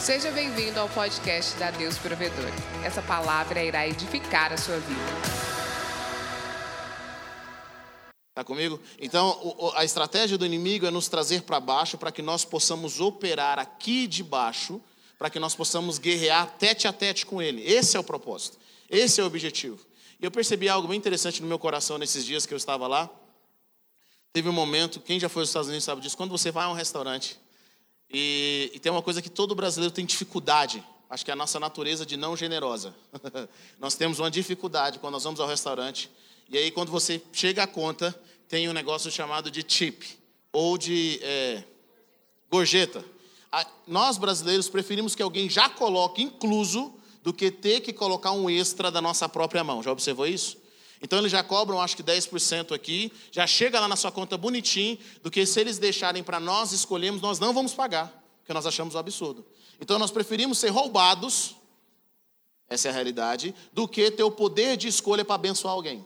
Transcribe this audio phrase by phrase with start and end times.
[0.00, 2.50] Seja bem-vindo ao podcast da Deus Provedor.
[2.82, 4.98] Essa palavra irá edificar a sua vida.
[8.30, 8.80] Está comigo?
[8.98, 13.58] Então, a estratégia do inimigo é nos trazer para baixo para que nós possamos operar
[13.58, 14.80] aqui de baixo,
[15.18, 17.62] para que nós possamos guerrear tete a tete com ele.
[17.62, 18.56] Esse é o propósito.
[18.88, 19.84] Esse é o objetivo.
[20.18, 23.10] E eu percebi algo bem interessante no meu coração nesses dias que eu estava lá.
[24.32, 26.70] Teve um momento, quem já foi aos Estados Unidos sabe disso, quando você vai a
[26.70, 27.38] um restaurante
[28.12, 31.60] e, e tem uma coisa que todo brasileiro tem dificuldade, acho que é a nossa
[31.60, 32.94] natureza de não generosa.
[33.78, 36.10] nós temos uma dificuldade quando nós vamos ao restaurante,
[36.48, 40.02] e aí quando você chega à conta, tem um negócio chamado de tip,
[40.52, 41.64] ou de é,
[42.50, 43.04] gorjeta.
[43.86, 48.90] Nós brasileiros preferimos que alguém já coloque incluso do que ter que colocar um extra
[48.90, 49.82] da nossa própria mão.
[49.82, 50.59] Já observou isso?
[51.00, 54.98] Então eles já cobram, acho que 10% aqui, já chega lá na sua conta bonitinho,
[55.22, 58.08] do que se eles deixarem para nós escolhermos, nós não vamos pagar,
[58.40, 59.46] porque nós achamos um absurdo.
[59.80, 61.56] Então nós preferimos ser roubados,
[62.68, 66.04] essa é a realidade, do que ter o poder de escolha para abençoar alguém.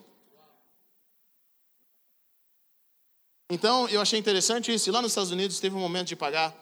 [3.50, 4.90] Então eu achei interessante isso.
[4.90, 6.54] Lá nos Estados Unidos teve um momento de pagar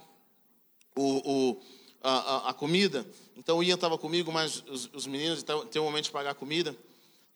[0.97, 1.63] o, o
[2.03, 3.07] a, a, comida.
[3.37, 6.31] Então o Ian estava comigo, mas os, os meninos, então, tem um momento de pagar
[6.31, 6.77] a comida.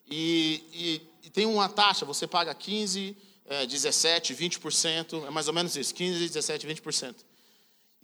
[0.08, 5.54] E, e, e, tem uma taxa, você paga 15, é, 17, 20%, é mais ou
[5.54, 7.16] menos isso, 15, 17, 20%.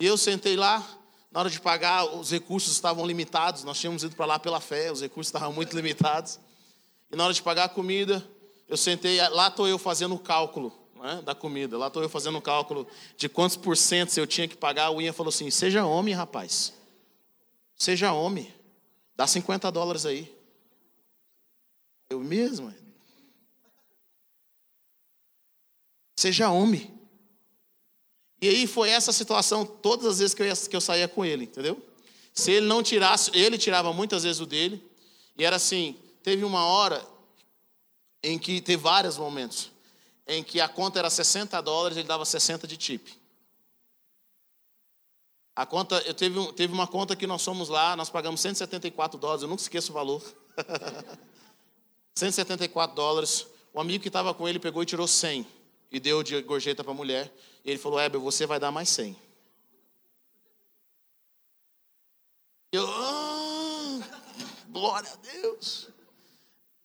[0.00, 0.86] E eu sentei lá,
[1.30, 4.90] na hora de pagar, os recursos estavam limitados, nós tínhamos ido para lá pela fé,
[4.90, 6.38] os recursos estavam muito limitados.
[7.10, 8.26] E na hora de pagar a comida,
[8.68, 12.38] eu sentei, lá estou eu fazendo o cálculo né, da comida, lá estou eu fazendo
[12.38, 12.86] o cálculo
[13.16, 14.90] de quantos por cento eu tinha que pagar.
[14.90, 16.72] O Ian falou assim: seja homem, rapaz,
[17.76, 18.52] seja homem,
[19.16, 20.41] dá 50 dólares aí.
[22.12, 22.74] Eu mesmo.
[26.14, 26.92] Seja homem.
[28.40, 31.24] E aí foi essa situação todas as vezes que eu, ia, que eu saía com
[31.24, 31.82] ele, entendeu?
[32.34, 34.84] Se ele não tirasse, ele tirava muitas vezes o dele.
[35.38, 37.02] E era assim, teve uma hora
[38.22, 39.72] em que, teve vários momentos,
[40.26, 43.08] em que a conta era 60 dólares, ele dava 60 de tip.
[45.56, 49.42] A conta, eu teve, teve uma conta que nós fomos lá, nós pagamos 174 dólares,
[49.42, 50.22] eu nunca esqueço o valor.
[52.14, 53.46] 174 dólares.
[53.72, 55.46] O amigo que estava com ele pegou e tirou 100
[55.90, 57.32] e deu de gorjeta para a mulher.
[57.64, 59.16] E ele falou: Heber, você vai dar mais 100.
[62.72, 64.00] Eu, ah,
[64.68, 65.88] glória a Deus.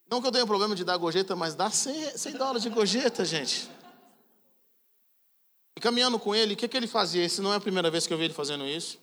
[0.09, 3.25] Não que eu tenha problema de dar gorjeta, mas dá 100, 100 dólares de gorjeta,
[3.25, 3.69] gente.
[5.75, 7.23] E caminhando com ele, o que, que ele fazia?
[7.23, 8.97] Esse não é a primeira vez que eu vi ele fazendo isso.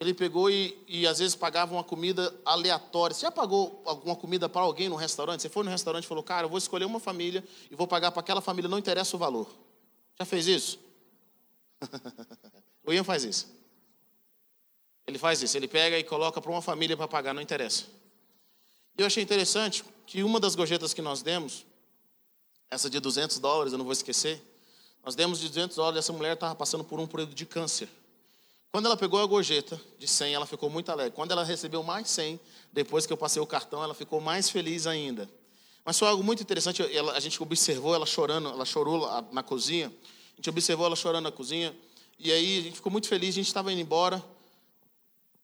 [0.00, 3.14] Ele pegou e, e às vezes pagava uma comida aleatória.
[3.14, 5.42] Você já pagou alguma comida para alguém no restaurante?
[5.42, 8.10] Você foi no restaurante e falou, cara, eu vou escolher uma família e vou pagar
[8.10, 9.46] para aquela família, não interessa o valor.
[10.18, 10.80] Já fez isso?
[12.82, 13.46] o Ian faz isso.
[15.06, 17.84] Ele faz isso, ele pega e coloca para uma família para pagar, não interessa.
[18.96, 21.66] E eu achei interessante que uma das gorjetas que nós demos,
[22.70, 24.42] essa de 200 dólares, eu não vou esquecer,
[25.04, 27.88] nós demos de 200 dólares, essa mulher estava passando por um período de câncer.
[28.72, 31.12] Quando ela pegou a gorjeta de 100, ela ficou muito alegre.
[31.12, 32.38] Quando ela recebeu mais 100,
[32.72, 35.28] depois que eu passei o cartão, ela ficou mais feliz ainda.
[35.84, 39.88] Mas foi algo muito interessante, ela, a gente observou ela chorando, ela chorou na cozinha.
[39.88, 41.74] A gente observou ela chorando na cozinha.
[42.16, 44.22] E aí a gente ficou muito feliz, a gente estava indo embora.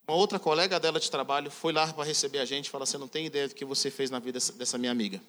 [0.07, 2.97] Uma outra colega dela de trabalho foi lá para receber a gente e falou: Você
[2.97, 5.21] não tem ideia do que você fez na vida dessa minha amiga.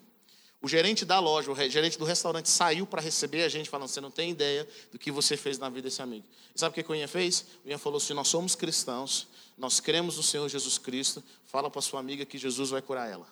[0.60, 4.00] O gerente da loja, o gerente do restaurante saiu para receber a gente, falando: Você
[4.00, 6.26] não tem ideia do que você fez na vida desse amigo.
[6.54, 7.46] E sabe o que o Ian fez?
[7.64, 11.80] O Ian falou assim: Nós somos cristãos, nós cremos no Senhor Jesus Cristo, fala para
[11.80, 13.26] sua amiga que Jesus vai curar ela.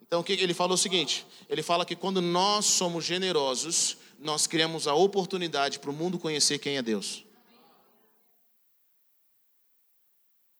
[0.00, 4.88] Então ele falou é o seguinte: ele fala que quando nós somos generosos, nós criamos
[4.88, 7.24] a oportunidade para o mundo conhecer quem é Deus.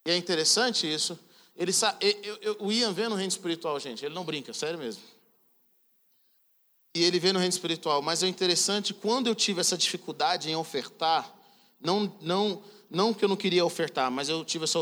[0.05, 1.19] E é interessante isso.
[1.55, 1.71] Ele,
[2.23, 5.12] eu, eu, o Ian vê no reino espiritual, gente, ele não brinca, sério mesmo
[6.95, 8.01] e ele vê no reino espiritual.
[8.01, 11.33] Mas é interessante, quando eu tive essa dificuldade em ofertar,
[11.79, 14.79] não, não, não que eu não queria ofertar, mas eu tive essa,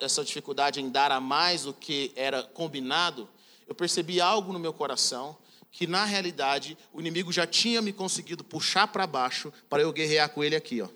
[0.00, 3.28] essa dificuldade em dar a mais do que era combinado,
[3.66, 5.36] eu percebi algo no meu coração
[5.70, 10.30] que na realidade o inimigo já tinha me conseguido puxar para baixo para eu guerrear
[10.30, 10.88] com ele aqui, ó.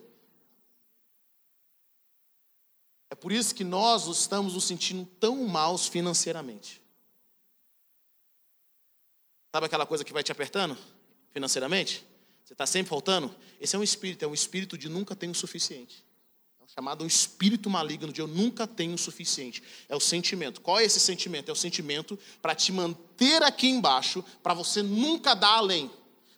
[3.10, 6.81] É por isso que nós estamos nos sentindo tão maus financeiramente.
[9.52, 10.78] Sabe aquela coisa que vai te apertando
[11.30, 12.02] financeiramente?
[12.42, 13.34] Você está sempre faltando?
[13.60, 16.02] Esse é um espírito, é um espírito de nunca tenho o suficiente.
[16.58, 19.62] É chamado um espírito maligno de eu nunca tenho o suficiente.
[19.90, 20.62] É o sentimento.
[20.62, 21.50] Qual é esse sentimento?
[21.50, 25.90] É o sentimento para te manter aqui embaixo, para você nunca dar além.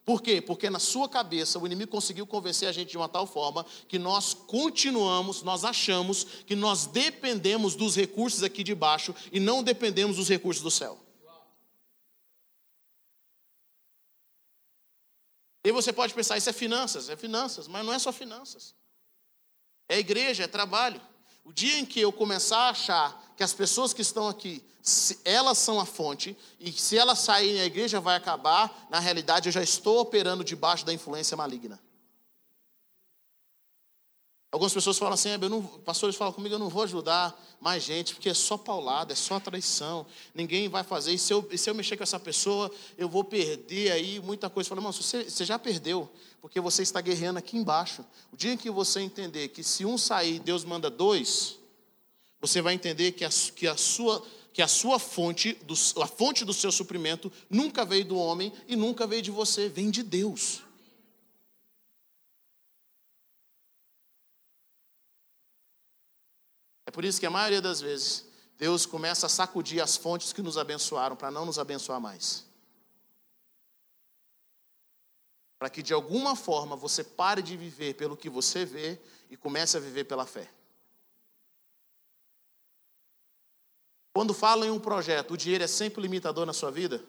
[0.04, 0.40] Por quê?
[0.40, 3.98] Porque na sua cabeça o inimigo conseguiu convencer a gente de uma tal forma que
[3.98, 10.16] nós continuamos, nós achamos que nós dependemos dos recursos aqui de baixo e não dependemos
[10.16, 11.03] dos recursos do céu.
[15.64, 18.74] E você pode pensar, isso é finanças, é finanças, mas não é só finanças.
[19.88, 21.00] É igreja, é trabalho.
[21.42, 24.62] O dia em que eu começar a achar que as pessoas que estão aqui,
[25.24, 29.52] elas são a fonte, e se elas saírem a igreja vai acabar, na realidade eu
[29.52, 31.80] já estou operando debaixo da influência maligna.
[34.54, 38.14] Algumas pessoas falam assim, eu não, pastores falam comigo, eu não vou ajudar mais gente,
[38.14, 41.68] porque é só paulada, é só traição, ninguém vai fazer, e se eu, e se
[41.68, 44.68] eu mexer com essa pessoa, eu vou perder aí muita coisa.
[44.68, 46.08] Falo, irmão, você, você já perdeu,
[46.40, 48.04] porque você está guerreando aqui embaixo.
[48.32, 51.58] O dia que você entender que se um sair, Deus manda dois,
[52.40, 54.22] você vai entender que a, que a sua
[54.52, 55.58] que a sua fonte,
[56.00, 59.90] a fonte do seu suprimento nunca veio do homem e nunca veio de você, vem
[59.90, 60.63] de Deus.
[66.94, 68.24] Por isso que a maioria das vezes
[68.56, 72.46] Deus começa a sacudir as fontes que nos abençoaram para não nos abençoar mais.
[75.58, 79.76] Para que de alguma forma você pare de viver pelo que você vê e comece
[79.76, 80.48] a viver pela fé.
[84.12, 87.04] Quando fala em um projeto, o dinheiro é sempre limitador na sua vida?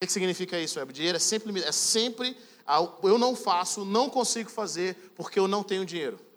[0.00, 0.92] O que significa isso, Web?
[0.92, 2.38] O dinheiro é sempre é sempre
[3.02, 6.33] eu não faço, não consigo fazer porque eu não tenho dinheiro.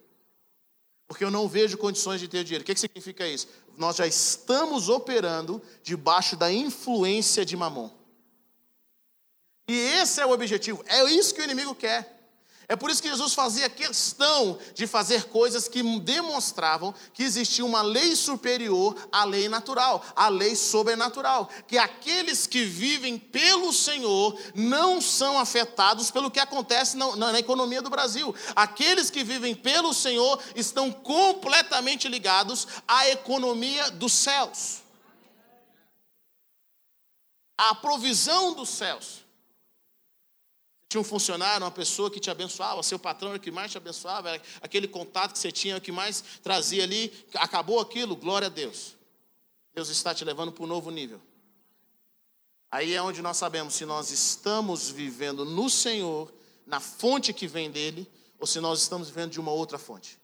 [1.08, 2.62] Porque eu não vejo condições de ter dinheiro.
[2.62, 3.48] O que significa isso?
[3.78, 7.90] Nós já estamos operando debaixo da influência de mamon.
[9.66, 10.84] E esse é o objetivo.
[10.86, 12.17] É isso que o inimigo quer.
[12.70, 17.80] É por isso que Jesus fazia questão de fazer coisas que demonstravam que existia uma
[17.80, 21.48] lei superior à lei natural, à lei sobrenatural.
[21.66, 27.38] Que aqueles que vivem pelo Senhor não são afetados pelo que acontece na, na, na
[27.38, 28.34] economia do Brasil.
[28.54, 34.82] Aqueles que vivem pelo Senhor estão completamente ligados à economia dos céus.
[37.56, 39.27] À provisão dos céus.
[40.88, 43.76] Tinha um funcionário, uma pessoa que te abençoava, seu patrão era o que mais te
[43.76, 48.46] abençoava, era aquele contato que você tinha, o que mais trazia ali, acabou aquilo, glória
[48.46, 48.96] a Deus.
[49.74, 51.20] Deus está te levando para um novo nível.
[52.70, 56.32] Aí é onde nós sabemos se nós estamos vivendo no Senhor,
[56.66, 60.18] na fonte que vem dele, ou se nós estamos vivendo de uma outra fonte.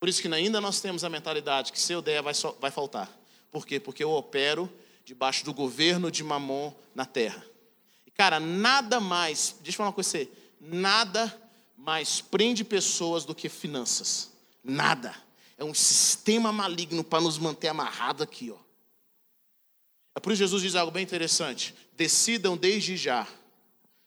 [0.00, 3.08] Por isso que ainda nós temos a mentalidade que se eu der vai, vai faltar.
[3.50, 3.78] Por quê?
[3.78, 4.68] Porque eu opero
[5.04, 7.44] debaixo do governo de Mamon na terra.
[8.06, 13.34] E, cara, nada mais, deixa eu falar uma coisa você, nada mais prende pessoas do
[13.34, 14.30] que finanças.
[14.62, 15.14] Nada.
[15.58, 18.58] É um sistema maligno para nos manter amarrados aqui, ó.
[20.14, 21.74] É por isso que Jesus diz algo bem interessante.
[21.94, 23.26] Decidam desde já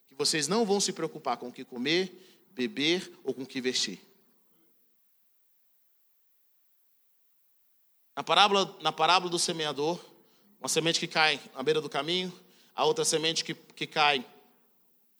[0.07, 3.59] que vocês não vão se preocupar com o que comer, beber ou com o que
[3.59, 3.99] vestir.
[8.15, 9.99] Na parábola, na parábola do semeador,
[10.65, 12.33] uma semente que cai à beira do caminho,
[12.73, 14.25] a outra semente que, que cai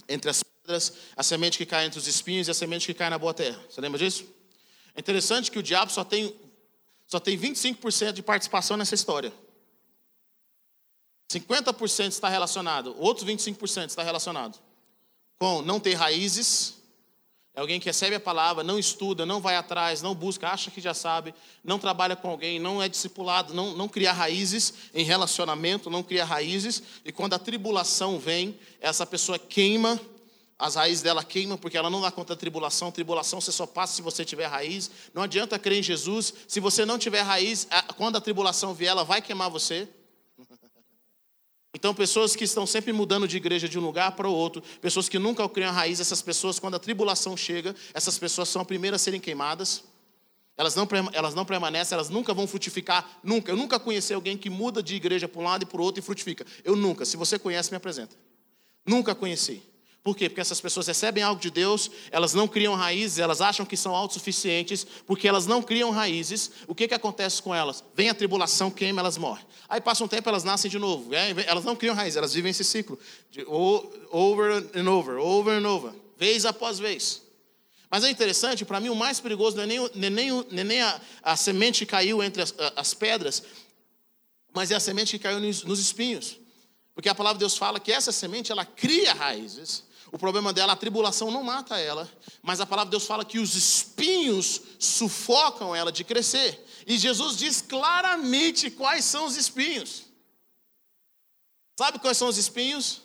[0.10, 3.12] entre as pedras, a semente que cai entre os espinhos e a semente que cai
[3.12, 3.64] na boa terra.
[3.70, 4.26] Você lembra disso?
[4.96, 6.36] É interessante que o diabo só tem,
[7.06, 9.32] só tem 25% de participação nessa história.
[11.32, 14.58] 50% está relacionado, outros 25% está relacionado
[15.38, 16.74] com não ter raízes,
[17.56, 20.82] é alguém que recebe a palavra, não estuda, não vai atrás, não busca, acha que
[20.82, 21.34] já sabe,
[21.64, 26.26] não trabalha com alguém, não é discipulado, não, não cria raízes em relacionamento, não cria
[26.26, 26.84] raízes.
[27.06, 29.98] E quando a tribulação vem, essa pessoa queima,
[30.60, 32.92] as raízes dela queimam, porque ela não dá conta da tribulação.
[32.92, 34.92] Tribulação você só passa se você tiver raiz.
[35.14, 39.06] Não adianta crer em Jesus, se você não tiver raiz, quando a tribulação vier, ela
[39.06, 39.88] vai queimar você.
[41.76, 45.10] Então, pessoas que estão sempre mudando de igreja de um lugar para o outro, pessoas
[45.10, 48.68] que nunca criam a raiz, essas pessoas, quando a tribulação chega, essas pessoas são as
[48.68, 49.84] primeiras a serem queimadas.
[50.56, 53.52] Elas não, elas não permanecem, elas nunca vão frutificar, nunca.
[53.52, 56.00] Eu nunca conheci alguém que muda de igreja para um lado e para o outro
[56.00, 56.46] e frutifica.
[56.64, 57.04] Eu nunca.
[57.04, 58.16] Se você conhece, me apresenta.
[58.86, 59.62] Nunca conheci.
[60.06, 60.30] Por quê?
[60.30, 63.96] Porque essas pessoas recebem algo de Deus, elas não criam raízes, elas acham que são
[63.96, 66.52] autossuficientes, porque elas não criam raízes.
[66.68, 67.84] O que, que acontece com elas?
[67.96, 69.44] Vem a tribulação, queima, elas morrem.
[69.68, 71.10] Aí passa um tempo, elas nascem de novo.
[71.48, 73.00] Elas não criam raízes, elas vivem esse ciclo.
[73.32, 77.24] De over and over, over and over, vez após vez.
[77.90, 81.02] Mas é interessante, para mim o mais perigoso não é nem, nem, nem, nem a,
[81.24, 83.42] a, semente que caiu entre as, as pedras,
[84.54, 86.38] mas é a semente que caiu nos, nos espinhos.
[86.94, 89.84] Porque a palavra de Deus fala que essa semente, ela cria raízes.
[90.16, 92.10] O problema dela, a tribulação não mata ela,
[92.42, 96.66] mas a palavra de Deus fala que os espinhos sufocam ela de crescer.
[96.88, 100.06] E Jesus diz claramente quais são os espinhos.
[101.78, 103.02] Sabe quais são os espinhos?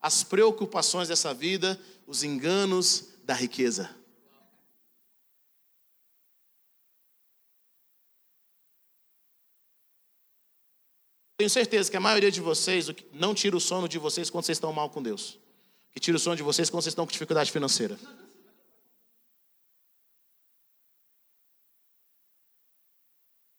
[0.00, 3.92] As preocupações dessa vida, os enganos da riqueza.
[11.36, 14.54] Tenho certeza que a maioria de vocês não tira o sono de vocês quando vocês
[14.54, 15.42] estão mal com Deus.
[15.94, 17.96] Que tira o sono de vocês quando vocês estão com dificuldade financeira.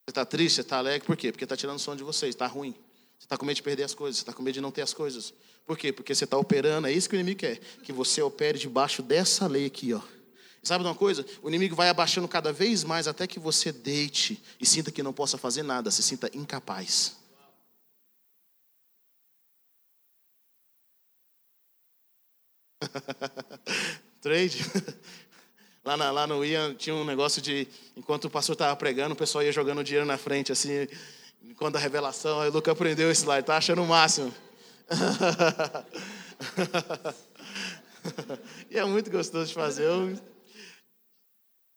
[0.04, 1.32] Você está triste, você está alegre, por quê?
[1.32, 2.72] Porque está tirando o sono de vocês, está ruim.
[3.18, 4.82] Você está com medo de perder as coisas, você está com medo de não ter
[4.82, 5.32] as coisas.
[5.64, 5.92] Por quê?
[5.92, 9.46] Porque você está operando, é isso que o inimigo quer, que você opere debaixo dessa
[9.46, 10.00] lei aqui, ó.
[10.62, 11.24] Sabe de uma coisa?
[11.42, 15.12] O inimigo vai abaixando cada vez mais até que você deite e sinta que não
[15.12, 17.16] possa fazer nada, se sinta incapaz.
[24.20, 24.64] Trade.
[25.84, 29.16] Lá, na, lá no Ian tinha um negócio de, enquanto o pastor estava pregando, o
[29.16, 30.88] pessoal ia jogando dinheiro na frente, assim,
[31.44, 34.34] enquanto a revelação, aí o Luca aprendeu esse lá, ele tá achando o máximo.
[38.70, 39.84] e é muito gostoso de fazer.
[39.84, 40.16] Eu,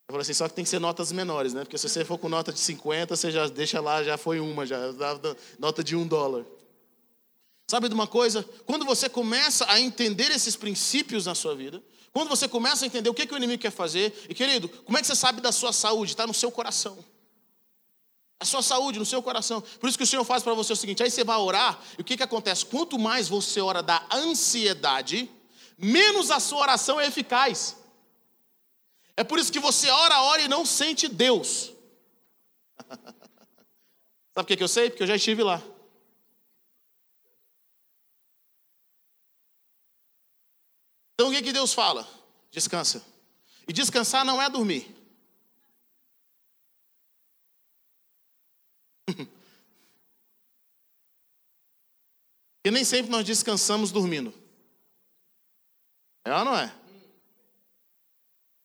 [0.10, 1.64] eu assim, só que tem que ser notas menores, né?
[1.64, 4.66] Porque se você for com nota de 50, você já deixa lá, já foi uma,
[4.66, 4.80] já
[5.60, 6.46] nota de um dólar.
[7.70, 8.44] Sabe de uma coisa?
[8.66, 13.08] Quando você começa a entender esses princípios na sua vida, quando você começa a entender
[13.12, 15.52] o que, que o inimigo quer fazer, e querido, como é que você sabe da
[15.52, 16.14] sua saúde?
[16.14, 16.98] Está no seu coração.
[18.40, 19.62] A sua saúde no seu coração.
[19.80, 22.02] Por isso que o Senhor faz para você o seguinte: aí você vai orar, e
[22.02, 22.66] o que, que acontece?
[22.66, 25.30] Quanto mais você ora da ansiedade,
[25.78, 27.76] menos a sua oração é eficaz.
[29.16, 31.72] É por isso que você ora, ora e não sente Deus.
[34.34, 34.90] Sabe que, que eu sei?
[34.90, 35.62] Porque eu já estive lá.
[41.20, 42.08] Então o que, que Deus fala?
[42.50, 43.06] Descansa.
[43.68, 44.96] E descansar não é dormir.
[52.64, 54.34] e nem sempre nós descansamos dormindo.
[56.24, 56.74] É ou não é?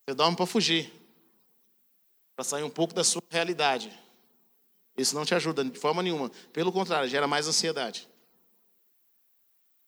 [0.06, 0.92] Você dorme para fugir,
[2.37, 3.90] para sair um pouco da sua realidade.
[4.96, 6.30] Isso não te ajuda de forma nenhuma.
[6.52, 8.08] Pelo contrário, gera mais ansiedade.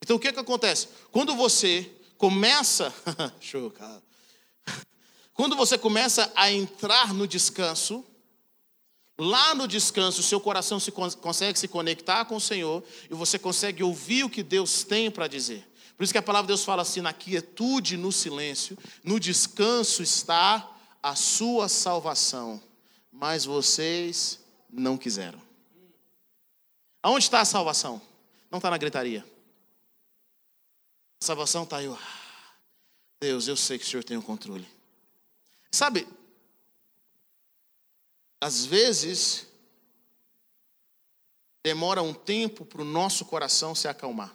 [0.02, 0.88] Então o que, que acontece?
[1.12, 2.92] Quando você começa.
[5.34, 8.04] Quando você começa a entrar no descanso,
[9.18, 13.82] lá no descanso, seu coração se consegue se conectar com o Senhor e você consegue
[13.82, 15.66] ouvir o que Deus tem para dizer.
[15.96, 20.02] Por isso que a palavra de Deus fala assim: na quietude, no silêncio, no descanso
[20.02, 20.70] está
[21.02, 22.60] a sua salvação,
[23.12, 25.40] mas vocês não quiseram.
[27.02, 28.02] Aonde está a salvação?
[28.50, 29.24] Não está na gritaria.
[31.26, 31.92] Salvação está aí.
[33.20, 34.64] Deus, eu sei que o Senhor tem o controle.
[35.72, 36.06] Sabe,
[38.40, 39.44] às vezes,
[41.64, 44.32] demora um tempo para o nosso coração se acalmar.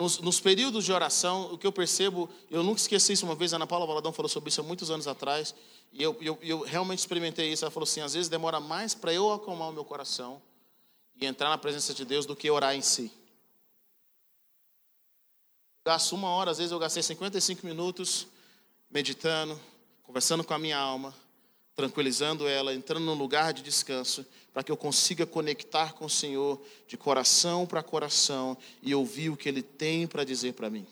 [0.00, 3.52] Nos, nos, períodos de oração, o que eu percebo, eu nunca esqueci isso uma vez,
[3.52, 5.54] a Ana Paula Valadão falou sobre isso há muitos anos atrás,
[5.92, 7.62] e eu, eu, eu realmente experimentei isso.
[7.62, 10.40] Ela falou assim: às vezes demora mais para eu acalmar o meu coração
[11.14, 13.19] e entrar na presença de Deus do que orar em si
[15.84, 18.26] gasto uma hora, às vezes eu gastei 55 minutos
[18.90, 19.58] meditando,
[20.02, 21.14] conversando com a minha alma,
[21.74, 26.60] tranquilizando ela, entrando num lugar de descanso, para que eu consiga conectar com o Senhor
[26.86, 30.86] de coração para coração e ouvir o que Ele tem para dizer para mim.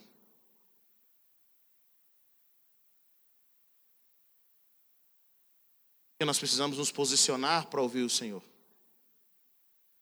[6.12, 8.42] Porque nós precisamos nos posicionar para ouvir o Senhor.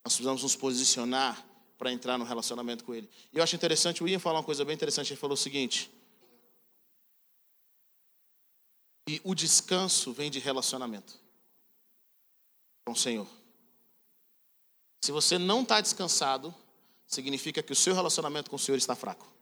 [0.04, 1.44] Nós precisamos nos posicionar
[1.78, 3.08] para entrar no relacionamento com Ele.
[3.32, 5.90] E eu acho interessante, o Ian falar uma coisa bem interessante, ele falou o seguinte,
[9.08, 11.18] e o descanso vem de relacionamento
[12.84, 13.26] com o Senhor.
[15.02, 16.52] Se você não está descansado,
[17.06, 19.32] significa que o seu relacionamento com o Senhor está fraco.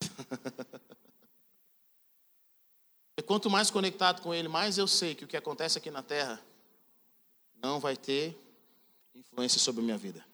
[3.18, 6.02] e quanto mais conectado com Ele, mais eu sei que o que acontece aqui na
[6.02, 6.42] terra
[7.64, 8.36] não vai ter
[9.14, 10.24] influência sobre a minha vida.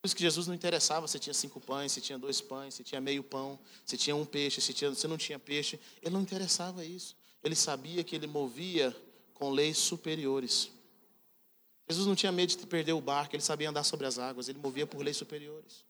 [0.00, 2.82] Por isso que Jesus não interessava se tinha cinco pães, se tinha dois pães, se
[2.82, 5.78] tinha meio pão, se tinha um peixe, se, tinha, se não tinha peixe.
[6.02, 7.16] Ele não interessava isso.
[7.44, 8.96] Ele sabia que ele movia
[9.34, 10.70] com leis superiores.
[11.88, 14.58] Jesus não tinha medo de perder o barco, ele sabia andar sobre as águas, ele
[14.58, 15.84] movia por leis superiores.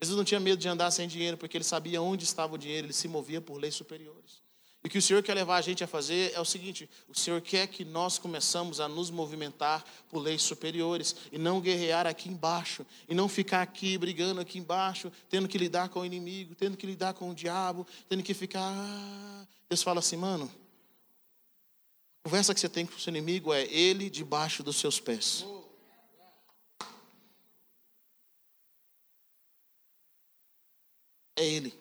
[0.00, 2.86] Jesus não tinha medo de andar sem dinheiro, porque ele sabia onde estava o dinheiro,
[2.86, 4.42] ele se movia por leis superiores.
[4.86, 7.18] E o que o Senhor quer levar a gente a fazer é o seguinte: o
[7.18, 12.28] Senhor quer que nós começamos a nos movimentar por leis superiores e não guerrear aqui
[12.28, 16.76] embaixo, e não ficar aqui brigando aqui embaixo, tendo que lidar com o inimigo, tendo
[16.76, 18.62] que lidar com o diabo, tendo que ficar.
[18.62, 19.44] Ah.
[19.68, 20.48] Deus fala assim, mano.
[22.24, 25.44] A conversa que você tem com o seu inimigo é ele debaixo dos seus pés.
[31.34, 31.76] É ele.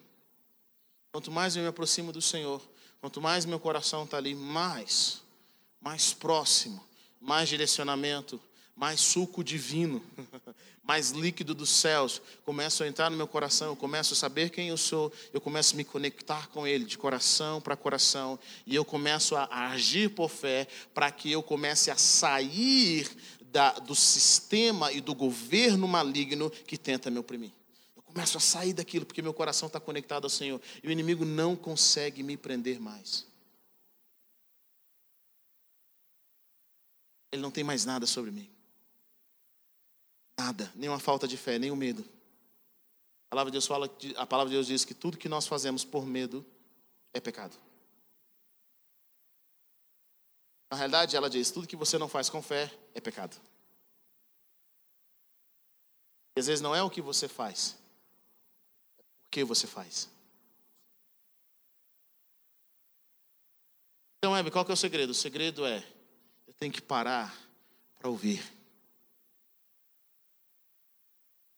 [1.11, 2.59] Quanto mais eu me aproximo do Senhor,
[3.05, 5.21] Quanto mais meu coração está ali, mais,
[5.79, 6.83] mais próximo,
[7.21, 8.41] mais direcionamento,
[8.75, 10.03] mais suco divino,
[10.81, 14.69] mais líquido dos céus começa a entrar no meu coração, eu começo a saber quem
[14.69, 18.83] eu sou, eu começo a me conectar com Ele de coração para coração, e eu
[18.83, 23.07] começo a, agir por fé para que eu comece a sair
[23.51, 27.51] da, do sistema e do governo maligno que tenta me oprimir
[28.15, 30.61] começo a sair daquilo, porque meu coração está conectado ao Senhor.
[30.81, 33.27] E o inimigo não consegue me prender mais.
[37.29, 38.49] Ele não tem mais nada sobre mim.
[40.39, 42.05] Nada, nenhuma falta de fé, o medo.
[43.27, 45.83] A palavra de Deus fala, a palavra de Deus diz que tudo que nós fazemos
[45.83, 46.45] por medo
[47.13, 47.57] é pecado.
[50.71, 53.35] Na realidade, ela diz: tudo que você não faz com fé é pecado.
[56.37, 57.77] E às vezes não é o que você faz,
[59.29, 60.09] que você faz.
[64.17, 65.11] Então, Hebe, qual que é o segredo?
[65.11, 65.85] O segredo é,
[66.47, 67.35] eu tenho que parar
[67.99, 68.43] para ouvir.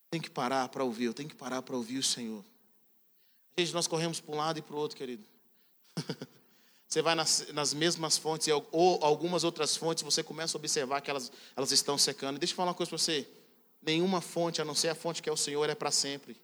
[0.09, 2.43] Tem que parar para ouvir, eu tenho que parar para ouvir o Senhor.
[3.57, 5.23] Gente, nós corremos para um lado e para o outro, querido.
[6.87, 11.09] Você vai nas, nas mesmas fontes, ou algumas outras fontes, você começa a observar que
[11.09, 12.39] elas, elas estão secando.
[12.39, 13.27] Deixa eu falar uma coisa para você.
[13.81, 16.37] Nenhuma fonte, a não ser a fonte que é o Senhor, é para sempre.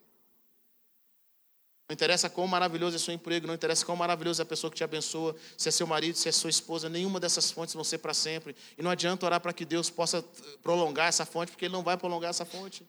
[1.88, 4.76] Não interessa quão maravilhoso é seu emprego, não interessa quão maravilhoso é a pessoa que
[4.76, 7.98] te abençoa, se é seu marido, se é sua esposa, nenhuma dessas fontes vão ser
[7.98, 8.56] para sempre.
[8.78, 10.24] E não adianta orar para que Deus possa
[10.62, 12.86] prolongar essa fonte, porque Ele não vai prolongar essa fonte.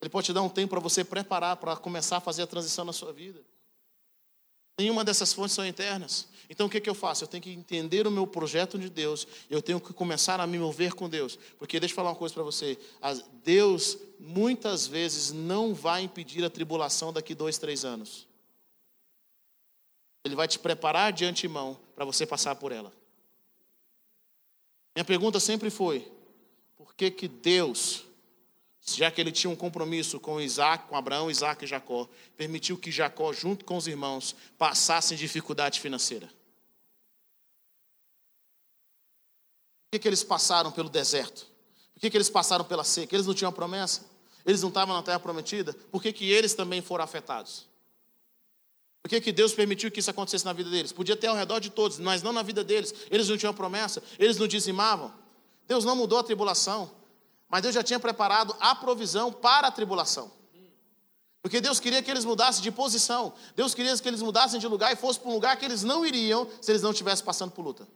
[0.00, 2.84] Ele pode te dar um tempo para você preparar, para começar a fazer a transição
[2.84, 3.40] na sua vida.
[4.78, 6.28] Nenhuma dessas fontes são internas.
[6.48, 7.24] Então o que, que eu faço?
[7.24, 9.26] Eu tenho que entender o meu projeto de Deus.
[9.50, 11.38] Eu tenho que começar a me mover com Deus.
[11.58, 12.78] Porque deixa eu falar uma coisa para você.
[13.42, 18.26] Deus muitas vezes não vai impedir a tribulação daqui dois, três anos.
[20.24, 22.92] Ele vai te preparar de antemão para você passar por ela.
[24.94, 26.10] Minha pergunta sempre foi:
[26.76, 28.05] por que, que Deus
[28.94, 32.90] já que ele tinha um compromisso com Isaac, com Abraão, Isaac e Jacó, permitiu que
[32.92, 36.26] Jacó, junto com os irmãos, passassem dificuldade financeira.
[39.86, 41.46] Por que, que eles passaram pelo deserto?
[41.94, 43.14] Por que, que eles passaram pela seca?
[43.14, 44.04] Eles não tinham promessa?
[44.44, 45.72] Eles não estavam na terra prometida?
[45.90, 47.66] Por que, que eles também foram afetados?
[49.02, 50.92] Por que, que Deus permitiu que isso acontecesse na vida deles?
[50.92, 52.94] Podia ter ao redor de todos, mas não na vida deles.
[53.10, 55.12] Eles não tinham promessa, eles não dizimavam.
[55.66, 56.90] Deus não mudou a tribulação.
[57.48, 60.30] Mas Deus já tinha preparado a provisão para a tribulação.
[61.40, 63.32] Porque Deus queria que eles mudassem de posição.
[63.54, 66.04] Deus queria que eles mudassem de lugar e fossem para um lugar que eles não
[66.04, 67.86] iriam se eles não estivessem passando por luta.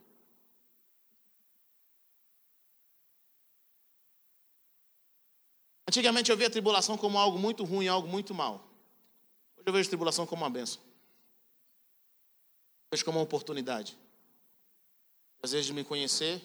[5.89, 8.65] Antigamente eu via a tribulação como algo muito ruim, algo muito mal.
[9.57, 10.81] Hoje eu vejo a tribulação como uma benção.
[12.93, 13.99] Vejo como uma oportunidade.
[15.43, 16.41] Às vezes de me conhecer,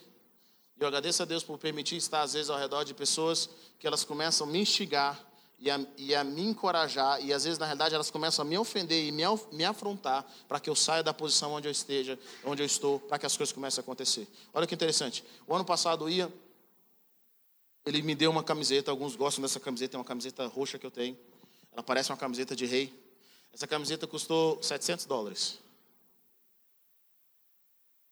[0.80, 4.04] eu agradeço a Deus por permitir estar, às vezes, ao redor de pessoas que elas
[4.04, 5.20] começam a me instigar
[5.58, 8.58] e a, e a me encorajar, e às vezes, na realidade, elas começam a me
[8.58, 12.62] ofender e me, me afrontar para que eu saia da posição onde eu esteja, onde
[12.62, 14.28] eu estou, para que as coisas comecem a acontecer.
[14.54, 15.24] Olha que interessante.
[15.48, 16.32] O ano passado ia,
[17.86, 20.92] ele me deu uma camiseta, alguns gostam dessa camiseta, é uma camiseta roxa que eu
[20.92, 21.18] tenho.
[21.72, 22.94] Ela parece uma camiseta de rei.
[23.54, 25.65] Essa camiseta custou 700 dólares.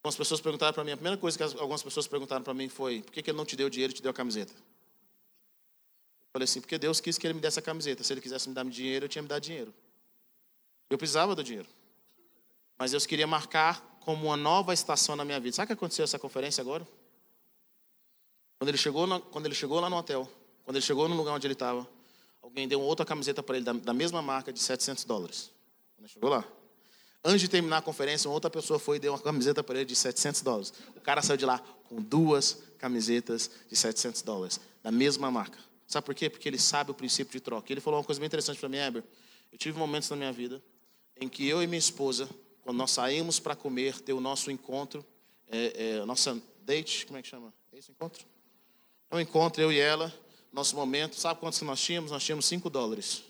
[0.04, 3.02] Algumas pessoas perguntaram para mim, a primeira coisa que algumas pessoas perguntaram para mim foi:
[3.02, 4.52] por que, que ele não te deu dinheiro e te deu a camiseta?
[4.52, 8.04] Eu falei assim: porque Deus quis que ele me desse a camiseta.
[8.04, 9.74] Se ele quisesse me dar dinheiro, eu tinha me dado dinheiro.
[10.90, 11.70] Eu precisava do dinheiro.
[12.78, 15.56] Mas Deus queria marcar como uma nova estação na minha vida.
[15.56, 16.86] Sabe o que aconteceu essa conferência agora?
[18.60, 20.30] Quando ele chegou, quando ele chegou lá no hotel,
[20.66, 21.88] quando ele chegou no lugar onde ele estava,
[22.42, 25.50] alguém deu outra camiseta para ele da, da mesma marca de 700 dólares.
[25.96, 26.46] Quando ele chegou lá.
[27.24, 29.86] Antes de terminar a conferência, uma outra pessoa foi e deu uma camiseta para ele
[29.86, 30.74] de 700 dólares.
[30.96, 35.58] O cara saiu de lá com duas camisetas de 700 dólares, da mesma marca.
[35.88, 36.30] Sabe por quê?
[36.30, 37.72] Porque ele sabe o princípio de troca.
[37.72, 39.04] Ele falou uma coisa bem interessante para mim, Heber.
[39.52, 40.62] Eu tive momentos na minha vida
[41.20, 42.28] em que eu e minha esposa,
[42.62, 45.06] quando nós saímos para comer, ter o nosso encontro,
[45.50, 47.54] é, é, nossa date, como é que chama?
[47.72, 48.26] É esse encontro?
[49.12, 50.14] É um encontro, eu e ela,
[50.52, 51.16] nosso momento.
[51.16, 52.12] Sabe quantos nós tínhamos?
[52.12, 53.24] Nós tínhamos 5 dólares.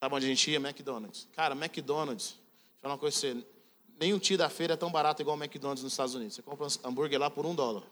[0.00, 0.58] Sabe onde a gente ia?
[0.58, 1.28] McDonald's.
[1.34, 3.46] Cara, McDonald's, deixa eu falar uma coisa pra você.
[3.98, 6.34] nenhum tio da feira é tão barato igual o McDonald's nos Estados Unidos.
[6.34, 7.82] Você compra um hambúrguer lá por um dólar.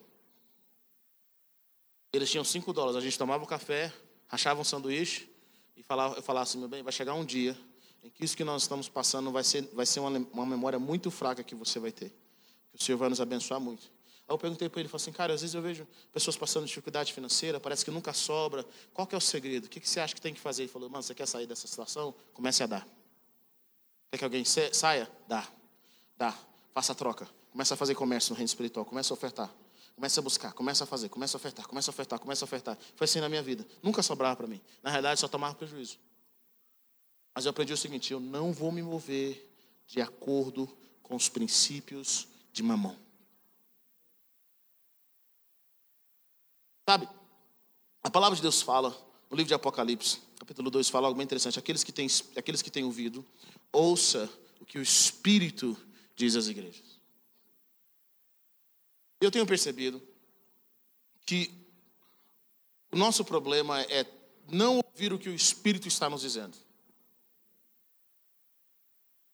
[2.12, 2.97] Eles tinham cinco dólares.
[2.97, 3.93] A gente tomava um café,
[4.29, 5.29] rachava um sanduíche
[5.77, 7.57] e falava, eu falava assim, meu bem, vai chegar um dia
[8.03, 11.11] em que isso que nós estamos passando vai ser, vai ser uma, uma memória muito
[11.11, 12.11] fraca que você vai ter.
[12.71, 13.90] Que o Senhor vai nos abençoar muito.
[14.27, 17.13] Aí eu perguntei para ele, falei assim, cara, às vezes eu vejo pessoas passando dificuldade
[17.13, 18.65] financeira, parece que nunca sobra.
[18.93, 19.67] Qual que é o segredo?
[19.67, 20.63] O que, que você acha que tem que fazer?
[20.63, 22.15] Ele falou, mano, você quer sair dessa situação?
[22.33, 22.89] Comece a dar.
[24.11, 25.11] Quer que alguém saia?
[25.29, 25.47] Dá.
[26.17, 26.35] Dá.
[26.73, 27.29] Faça a troca.
[27.51, 28.85] Começa a fazer comércio no reino espiritual.
[28.85, 29.55] Começa a ofertar.
[29.95, 32.79] Começa a buscar, começa a fazer, começa a ofertar, começa a ofertar, começa a ofertar.
[32.97, 33.65] Foi assim na minha vida.
[33.81, 34.61] Nunca sobrava para mim.
[34.83, 35.99] Na realidade, só tomava prejuízo.
[37.35, 39.49] Mas eu aprendi o seguinte: eu não vou me mover
[39.87, 40.69] de acordo
[41.03, 43.04] com os princípios de mamão.
[46.87, 47.09] Sabe,
[48.03, 48.90] a palavra de Deus fala,
[49.31, 51.59] no livro de Apocalipse, capítulo 2, fala algo bem interessante.
[51.59, 53.25] Aqueles que têm, aqueles que têm ouvido,
[53.73, 55.77] ouça o que o Espírito
[56.14, 57.01] diz às igrejas.
[59.20, 60.03] Eu tenho percebido
[61.25, 61.51] que
[62.92, 64.07] o nosso problema é
[64.47, 66.57] não ouvir o que o Espírito está nos dizendo.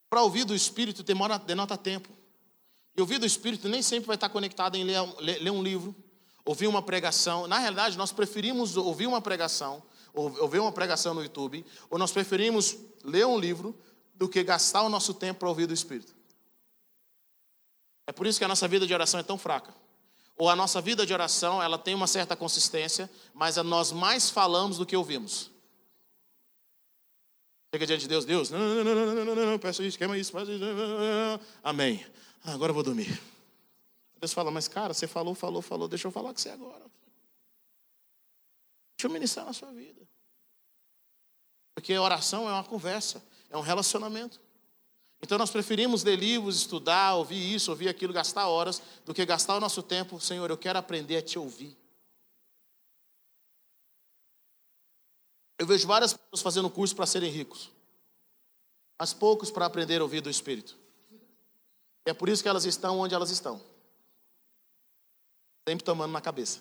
[0.08, 2.08] Para ouvir do Espírito demora, denota tempo.
[2.96, 5.94] E ouvir do Espírito nem sempre vai estar conectado em ler, ler, ler um livro,
[6.44, 7.46] ouvir uma pregação.
[7.46, 9.83] Na realidade, nós preferimos ouvir uma pregação,
[10.14, 13.79] ouvir uma pregação no YouTube, ou nós preferimos ler um livro
[14.14, 16.14] do que gastar o nosso tempo para ouvir do Espírito.
[18.07, 19.72] É por isso que a nossa vida de oração é tão fraca.
[20.37, 24.79] Ou a nossa vida de oração, ela tem uma certa consistência, mas nós mais falamos
[24.79, 25.50] do que ouvimos.
[27.72, 30.18] Chega diante de Deus, Deus, não, não, não, não, não, não, não, peço isso, queima
[30.18, 30.64] isso, faz isso,
[31.62, 32.05] amém.
[32.44, 33.20] Ah, agora eu vou dormir.
[34.20, 36.85] Deus fala, mas cara, você falou, falou, falou, deixa eu falar com você agora.
[38.96, 40.06] Deixa eu ministrar na sua vida.
[41.74, 44.38] Porque oração é uma conversa, é um relacionamento.
[45.22, 49.56] Então nós preferimos ler livros, estudar, ouvir isso, ouvir aquilo, gastar horas, do que gastar
[49.56, 51.74] o nosso tempo, Senhor, eu quero aprender a te ouvir.
[55.59, 57.70] Eu vejo várias pessoas fazendo curso para serem ricos,
[58.98, 60.78] mas poucos para aprender a ouvir do Espírito.
[62.06, 63.70] E é por isso que elas estão onde elas estão
[65.68, 66.60] sempre tomando na cabeça.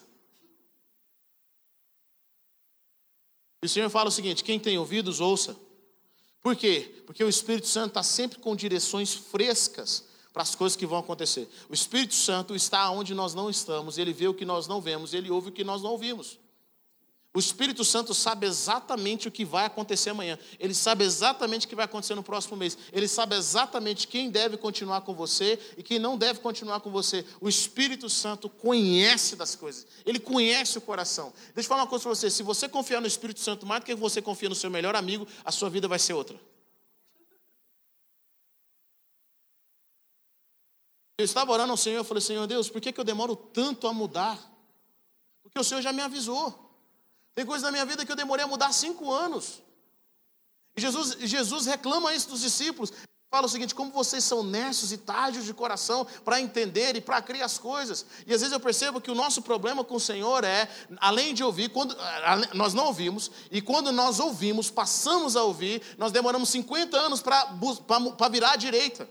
[3.62, 5.56] E o Senhor fala o seguinte: quem tem ouvidos, ouça.
[6.42, 7.04] Por quê?
[7.06, 11.50] Porque o Espírito Santo está sempre com direções frescas para as coisas que vão acontecer.
[11.70, 15.14] O Espírito Santo está onde nós não estamos, ele vê o que nós não vemos,
[15.14, 16.40] ele ouve o que nós não ouvimos.
[17.32, 20.38] O Espírito Santo sabe exatamente o que vai acontecer amanhã.
[20.60, 22.76] Ele sabe exatamente o que vai acontecer no próximo mês.
[22.92, 27.24] Ele sabe exatamente quem deve continuar com você e quem não deve continuar com você.
[27.40, 29.86] O Espírito Santo conhece das coisas.
[30.08, 31.32] Ele conhece o coração.
[31.54, 32.32] Deixa eu falar uma coisa para você.
[32.32, 35.28] Se você confiar no Espírito Santo mais do que você confia no seu melhor amigo,
[35.46, 36.40] a sua vida vai ser outra.
[41.16, 43.94] Eu estava orando ao Senhor, eu falei, Senhor Deus, por que eu demoro tanto a
[43.94, 44.40] mudar?
[45.44, 46.69] Porque o Senhor já me avisou.
[47.40, 49.64] Tem coisas na minha vida que eu demorei a mudar cinco anos.
[50.76, 52.92] E Jesus, Jesus reclama isso dos discípulos.
[53.32, 57.22] Fala o seguinte: como vocês são nessos e tardios de coração para entender e para
[57.22, 58.06] criar as coisas.
[58.28, 61.42] E às vezes eu percebo que o nosso problema com o Senhor é, além de
[61.42, 61.96] ouvir, quando
[62.54, 68.30] nós não ouvimos, e quando nós ouvimos, passamos a ouvir, nós demoramos 50 anos para
[68.30, 69.10] virar à direita.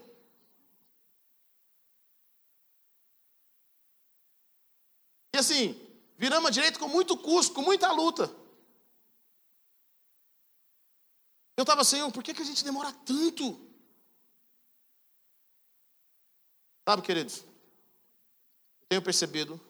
[5.34, 5.87] E assim,
[6.18, 8.28] Viramos a direita com muito custo, com muita luta.
[11.56, 13.58] Eu estava, Senhor, por que, que a gente demora tanto?
[16.88, 17.38] Sabe, queridos,
[18.80, 19.60] eu tenho percebido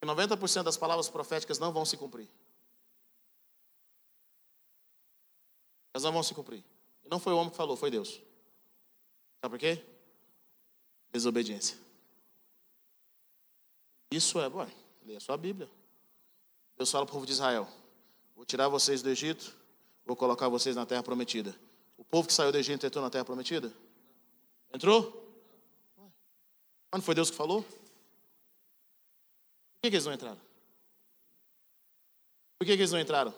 [0.00, 2.28] que 90% das palavras proféticas não vão se cumprir.
[5.92, 6.64] Elas não vão se cumprir.
[7.04, 8.22] E não foi o homem que falou, foi Deus.
[9.42, 9.84] Sabe por quê?
[11.10, 11.89] Desobediência.
[14.10, 14.66] Isso é, bom,
[15.04, 15.70] leia a sua Bíblia.
[16.76, 17.68] Deus fala para o povo de Israel:
[18.34, 19.54] Vou tirar vocês do Egito,
[20.04, 21.54] vou colocar vocês na terra prometida.
[21.96, 23.72] O povo que saiu do Egito entrou na terra prometida?
[24.72, 25.20] Entrou?
[26.90, 27.62] Mas foi Deus que falou?
[27.62, 27.70] Por
[29.82, 30.40] que, que eles não entraram?
[32.58, 33.32] Por que, que eles não entraram?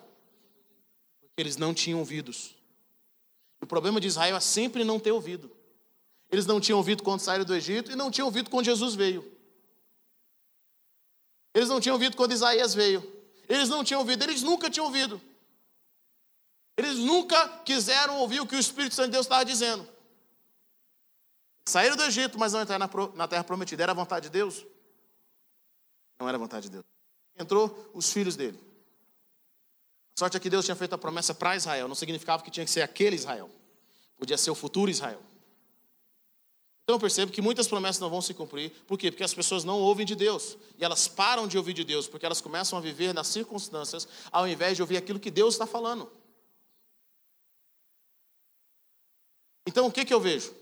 [1.20, 2.54] Porque eles não tinham ouvidos.
[3.60, 5.50] O problema de Israel é sempre não ter ouvido.
[6.30, 9.31] Eles não tinham ouvido quando saíram do Egito e não tinham ouvido quando Jesus veio.
[11.54, 13.02] Eles não tinham ouvido quando Isaías veio.
[13.48, 15.20] Eles não tinham ouvido, eles nunca tinham ouvido.
[16.76, 19.86] Eles nunca quiseram ouvir o que o Espírito Santo de Deus estava dizendo.
[21.66, 23.82] Saíram do Egito, mas não entraram na terra prometida.
[23.82, 24.64] Era a vontade de Deus?
[26.18, 26.84] Não era a vontade de Deus.
[27.38, 28.58] Entrou os filhos dele.
[30.16, 31.88] A sorte é que Deus tinha feito a promessa para Israel.
[31.88, 33.50] Não significava que tinha que ser aquele Israel.
[34.16, 35.22] Podia ser o futuro Israel.
[36.82, 38.70] Então eu percebo que muitas promessas não vão se cumprir.
[38.86, 39.10] Por quê?
[39.10, 40.58] Porque as pessoas não ouvem de Deus.
[40.78, 44.48] E elas param de ouvir de Deus, porque elas começam a viver nas circunstâncias, ao
[44.48, 46.10] invés de ouvir aquilo que Deus está falando.
[49.64, 50.52] Então o que, que eu vejo?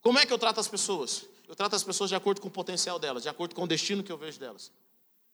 [0.00, 1.26] Como é que eu trato as pessoas?
[1.46, 4.02] Eu trato as pessoas de acordo com o potencial delas, de acordo com o destino
[4.02, 4.72] que eu vejo delas.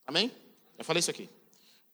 [0.06, 0.32] Amém?
[0.76, 1.30] Já falei isso aqui.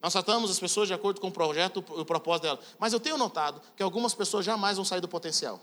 [0.00, 2.60] Nós tratamos as pessoas de acordo com o projeto e o propósito delas.
[2.78, 5.60] Mas eu tenho notado que algumas pessoas jamais vão sair do potencial.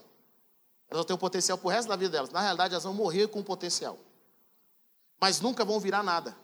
[0.90, 2.30] Elas vão ter o potencial para o resto da vida delas.
[2.30, 3.98] Na realidade, elas vão morrer com o potencial.
[5.20, 6.36] Mas nunca vão virar nada.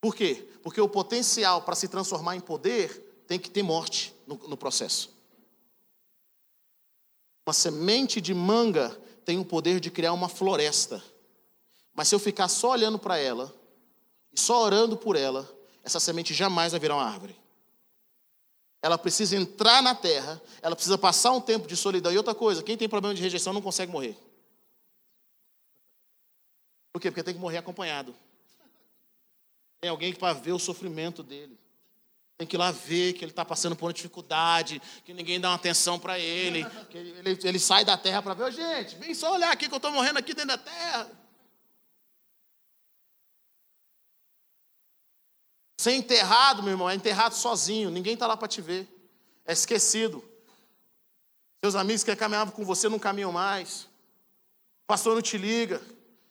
[0.00, 0.48] Por quê?
[0.62, 5.10] Porque o potencial para se transformar em poder tem que ter morte no, no processo.
[7.46, 8.90] Uma semente de manga
[9.24, 11.02] tem o poder de criar uma floresta.
[11.94, 13.52] Mas se eu ficar só olhando para ela
[14.32, 15.48] e só orando por ela,
[15.82, 17.41] essa semente jamais vai virar uma árvore.
[18.82, 22.12] Ela precisa entrar na terra, ela precisa passar um tempo de solidão.
[22.12, 24.18] E outra coisa, quem tem problema de rejeição não consegue morrer.
[26.92, 27.10] Por quê?
[27.10, 28.14] Porque tem que morrer acompanhado.
[29.80, 31.56] Tem alguém para ver o sofrimento dele.
[32.36, 35.50] Tem que ir lá ver que ele está passando por uma dificuldade, que ninguém dá
[35.50, 39.14] uma atenção para ele, que ele, ele, sai da terra para ver, oh, gente, vem
[39.14, 41.08] só olhar aqui que eu estou morrendo aqui dentro da terra.
[45.82, 48.88] Ser enterrado, meu irmão, é enterrado sozinho, ninguém está lá para te ver,
[49.44, 50.22] é esquecido.
[51.60, 53.88] Seus amigos que caminhavam com você não caminham mais,
[54.84, 55.82] o pastor não te liga,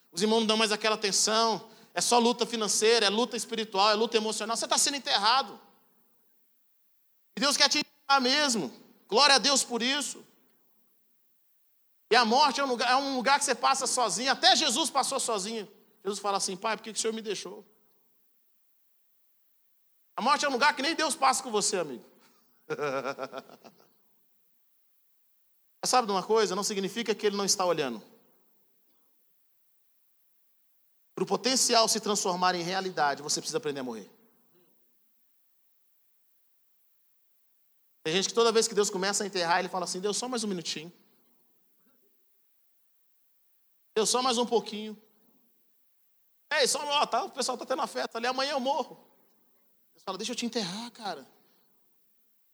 [0.10, 3.94] os irmãos não dão mais aquela atenção, é só luta financeira, é luta espiritual, é
[3.94, 5.60] luta emocional, você está sendo enterrado.
[7.36, 8.72] E Deus quer te ensinar mesmo.
[9.10, 10.24] Glória a Deus por isso.
[12.10, 14.32] E a morte é um, lugar, é um lugar que você passa sozinho.
[14.32, 15.68] Até Jesus passou sozinho.
[16.06, 17.66] Jesus fala assim: Pai, por que o Senhor me deixou?
[20.22, 22.06] A morte é um lugar que nem Deus passa com você, amigo.
[25.82, 26.56] Mas sabe de uma coisa?
[26.56, 28.00] Não significa que Ele não está olhando.
[31.16, 34.08] Para o potencial se transformar em realidade, você precisa aprender a morrer.
[38.04, 40.28] Tem gente que toda vez que Deus começa a enterrar, ele fala assim: Deus, só
[40.28, 40.94] mais um minutinho.
[43.96, 44.96] Deus, só mais um pouquinho.
[46.54, 49.11] Ei, só, ó, tá, o pessoal está tendo afeto ali, amanhã eu morro.
[50.02, 51.28] Deus fala: Deixa eu te enterrar, cara.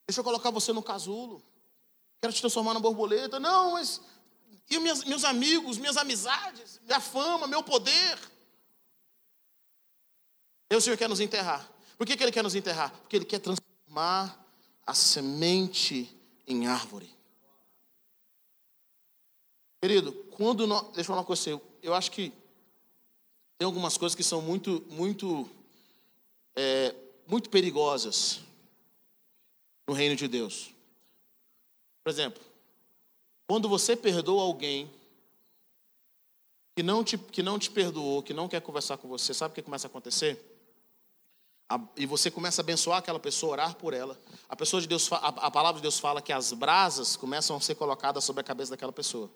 [0.06, 1.42] Deixa eu colocar você no casulo.
[2.20, 3.40] Quero te transformar na borboleta.
[3.40, 4.00] Não, mas.
[4.70, 8.18] E meus, meus amigos, minhas amizades, minha fama, meu poder?
[10.70, 11.66] E o Senhor quer nos enterrar.
[11.96, 12.90] Por que, que Ele quer nos enterrar?
[13.00, 14.44] Porque Ele quer transformar
[14.86, 16.14] a semente
[16.46, 17.10] em árvore.
[19.80, 20.82] Querido, quando nós.
[20.88, 22.30] Deixa eu falar uma coisa eu, eu acho que
[23.56, 25.48] tem algumas coisas que são muito, muito,
[26.54, 26.94] é,
[27.28, 28.40] muito perigosas
[29.86, 30.70] no reino de Deus.
[32.02, 32.42] Por exemplo,
[33.46, 34.90] quando você perdoa alguém
[36.74, 39.54] que não te, que não te perdoou, que não quer conversar com você, sabe o
[39.54, 40.42] que começa a acontecer?
[41.96, 44.18] e você começa a abençoar aquela pessoa, orar por ela.
[44.48, 47.74] A pessoa de Deus, a, palavra de Deus fala que as brasas começam a ser
[47.74, 49.28] colocadas sobre a cabeça daquela pessoa.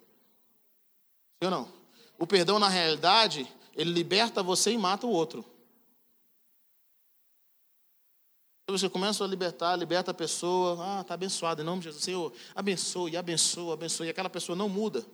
[1.39, 1.71] Sim ou não?
[2.17, 5.41] O perdão, na realidade, ele liberta você e mata o outro.
[5.41, 5.53] Então
[8.71, 12.31] você começa a libertar, liberta a pessoa, ah, está abençoado, em nome de Jesus, Senhor,
[12.55, 15.05] abençoe, abençoe, abençoe, e aquela pessoa não muda.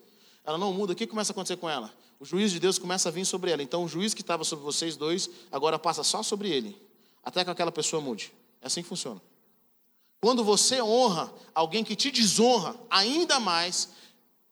[0.45, 1.91] Ela não muda, o que começa a acontecer com ela?
[2.19, 3.63] O juiz de Deus começa a vir sobre ela.
[3.63, 6.79] Então o juiz que estava sobre vocês dois, agora passa só sobre ele
[7.23, 8.33] até que aquela pessoa mude.
[8.61, 9.21] É assim que funciona.
[10.21, 13.89] Quando você honra alguém que te desonra ainda mais,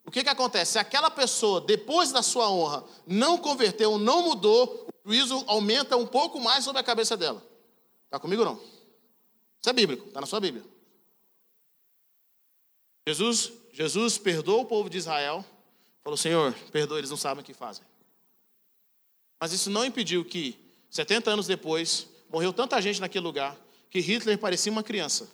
[0.05, 0.73] o que, que acontece?
[0.73, 6.07] Se aquela pessoa, depois da sua honra, não converteu, não mudou, o juízo aumenta um
[6.07, 7.43] pouco mais sobre a cabeça dela.
[8.05, 8.57] Está comigo não?
[9.61, 10.63] Isso é bíblico, está na sua Bíblia.
[13.07, 15.45] Jesus, Jesus perdoou o povo de Israel,
[16.03, 17.85] falou: Senhor, perdoa, eles não sabem o que fazem.
[19.39, 20.57] Mas isso não impediu que,
[20.89, 23.57] 70 anos depois, Morreu tanta gente naquele lugar
[23.89, 25.29] que Hitler parecia uma criança,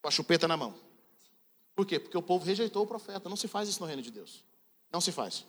[0.00, 0.74] com a chupeta na mão.
[1.74, 1.98] Por quê?
[1.98, 3.28] Porque o povo rejeitou o profeta.
[3.28, 4.44] Não se faz isso no reino de Deus.
[4.92, 5.44] Não se faz.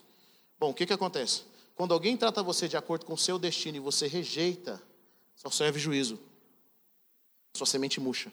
[0.60, 1.44] Bom, o que, que acontece?
[1.76, 4.82] Quando alguém trata você de acordo com o seu destino e você rejeita,
[5.36, 6.20] só serve juízo.
[7.56, 8.32] Sua semente murcha.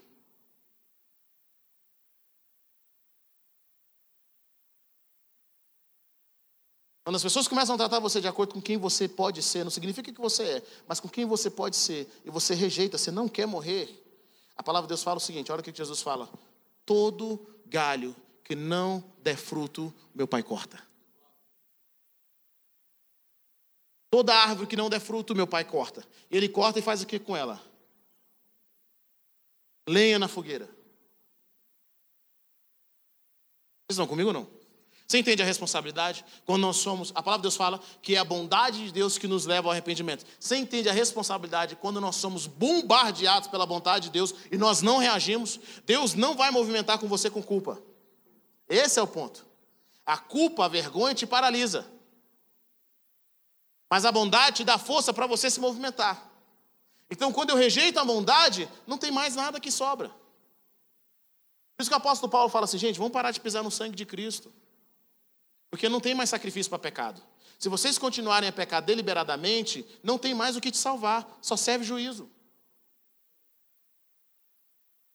[7.04, 9.70] Quando as pessoas começam a tratar você de acordo com quem você pode ser, não
[9.70, 13.28] significa que você é, mas com quem você pode ser, e você rejeita, você não
[13.28, 13.88] quer morrer,
[14.56, 16.28] a palavra de Deus fala o seguinte: olha o que Jesus fala:
[16.84, 20.82] todo galho que não der fruto, meu pai corta.
[24.10, 26.04] Toda árvore que não der fruto, meu pai corta.
[26.30, 27.71] Ele corta e faz o que com ela?
[29.88, 30.66] Lenha na fogueira.
[33.92, 34.48] Vocês estão comigo não?
[35.12, 36.24] Você entende a responsabilidade?
[36.46, 39.28] Quando nós somos, a palavra de Deus fala que é a bondade de Deus que
[39.28, 40.24] nos leva ao arrependimento.
[40.40, 44.96] Você entende a responsabilidade quando nós somos bombardeados pela vontade de Deus e nós não
[44.96, 45.60] reagimos?
[45.84, 47.82] Deus não vai movimentar com você com culpa.
[48.66, 49.44] Esse é o ponto.
[50.06, 51.86] A culpa, a vergonha te paralisa.
[53.90, 56.31] Mas a bondade te dá força para você se movimentar.
[57.12, 60.08] Então, quando eu rejeito a bondade, não tem mais nada que sobra.
[60.08, 63.94] Por isso que o apóstolo Paulo fala assim, gente, vamos parar de pisar no sangue
[63.94, 64.50] de Cristo.
[65.70, 67.22] Porque não tem mais sacrifício para pecado.
[67.58, 71.84] Se vocês continuarem a pecar deliberadamente, não tem mais o que te salvar, só serve
[71.84, 72.30] juízo.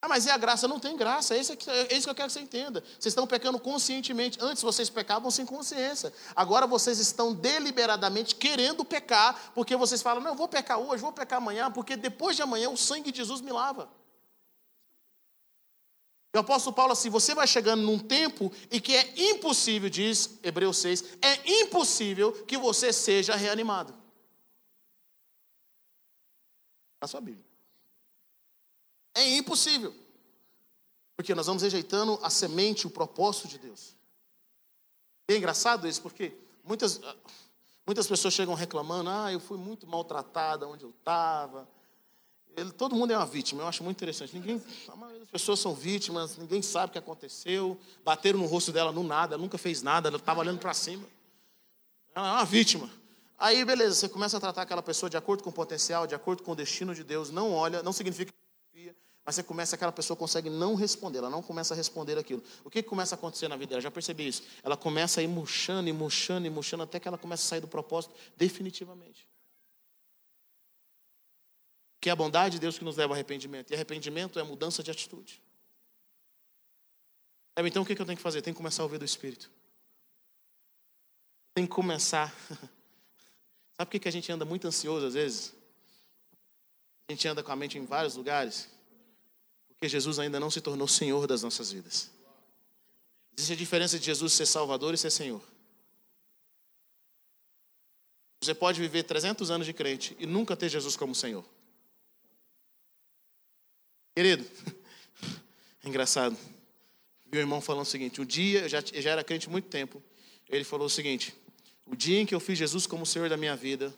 [0.00, 0.68] Ah, mas é a graça?
[0.68, 2.80] Não tem graça, é isso, que, é isso que eu quero que você entenda.
[2.80, 4.38] Vocês estão pecando conscientemente.
[4.40, 6.12] Antes vocês pecavam sem consciência.
[6.36, 11.12] Agora vocês estão deliberadamente querendo pecar, porque vocês falam: não, eu vou pecar hoje, vou
[11.12, 13.90] pecar amanhã, porque depois de amanhã o sangue de Jesus me lava.
[16.36, 20.78] O apóstolo Paulo, assim, você vai chegando num tempo em que é impossível, diz Hebreus
[20.78, 23.92] 6, é impossível que você seja reanimado.
[27.00, 27.47] Na sua Bíblia.
[29.20, 29.94] É impossível.
[31.16, 33.96] Porque nós vamos rejeitando a semente, o propósito de Deus.
[35.28, 36.32] É engraçado isso, porque
[36.64, 37.00] muitas,
[37.86, 41.68] muitas pessoas chegam reclamando: ah, eu fui muito maltratada onde eu estava
[42.76, 44.34] todo mundo é uma vítima, eu acho muito interessante.
[44.34, 47.78] Ninguém, a maioria das pessoas são vítimas, ninguém sabe o que aconteceu.
[48.04, 51.04] Bateram no rosto dela no nada, ela nunca fez nada, ela estava olhando para cima.
[52.14, 52.90] Ela é uma vítima.
[53.38, 56.42] Aí, beleza, você começa a tratar aquela pessoa de acordo com o potencial, de acordo
[56.42, 57.30] com o destino de Deus.
[57.30, 58.32] Não olha, não significa
[59.28, 62.42] mas você começa, aquela pessoa consegue não responder, ela não começa a responder aquilo.
[62.64, 63.82] O que, que começa a acontecer na vida dela?
[63.82, 64.42] Já percebi isso.
[64.62, 67.60] Ela começa a ir murchando, e murchando, e murchando, até que ela começa a sair
[67.60, 69.28] do propósito definitivamente
[72.00, 73.70] que é a bondade de Deus que nos leva ao arrependimento.
[73.70, 75.42] E arrependimento é mudança de atitude.
[77.58, 78.40] Então o que eu tenho que fazer?
[78.40, 79.50] Tem que começar a ouvir do Espírito.
[81.52, 82.34] Tem que começar.
[83.76, 85.54] Sabe por que a gente anda muito ansioso às vezes?
[87.08, 88.77] A gente anda com a mente em vários lugares?
[89.78, 92.10] Porque Jesus ainda não se tornou Senhor das nossas vidas.
[93.36, 95.40] Existe a diferença de Jesus ser Salvador e ser Senhor.
[98.42, 101.44] Você pode viver 300 anos de crente e nunca ter Jesus como Senhor.
[104.16, 104.44] Querido,
[105.84, 106.36] é engraçado.
[107.30, 109.68] Meu irmão falando o seguinte: um dia, eu já, eu já era crente há muito
[109.68, 110.02] tempo,
[110.48, 111.32] ele falou o seguinte:
[111.86, 113.94] o dia em que eu fiz Jesus como Senhor da minha vida,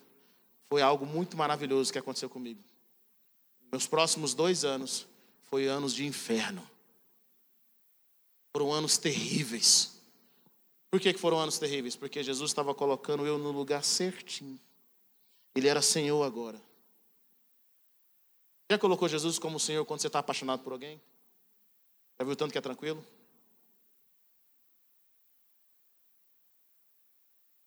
[0.68, 2.62] foi algo muito maravilhoso que aconteceu comigo.
[3.72, 5.06] Meus próximos dois anos
[5.50, 6.66] foi anos de inferno.
[8.56, 10.00] Foram anos terríveis.
[10.90, 11.96] Por que foram anos terríveis?
[11.96, 14.58] Porque Jesus estava colocando eu no lugar certinho.
[15.54, 16.60] Ele era Senhor agora.
[18.70, 21.00] Já colocou Jesus como Senhor quando você está apaixonado por alguém?
[22.18, 23.04] Já viu tanto que é tranquilo?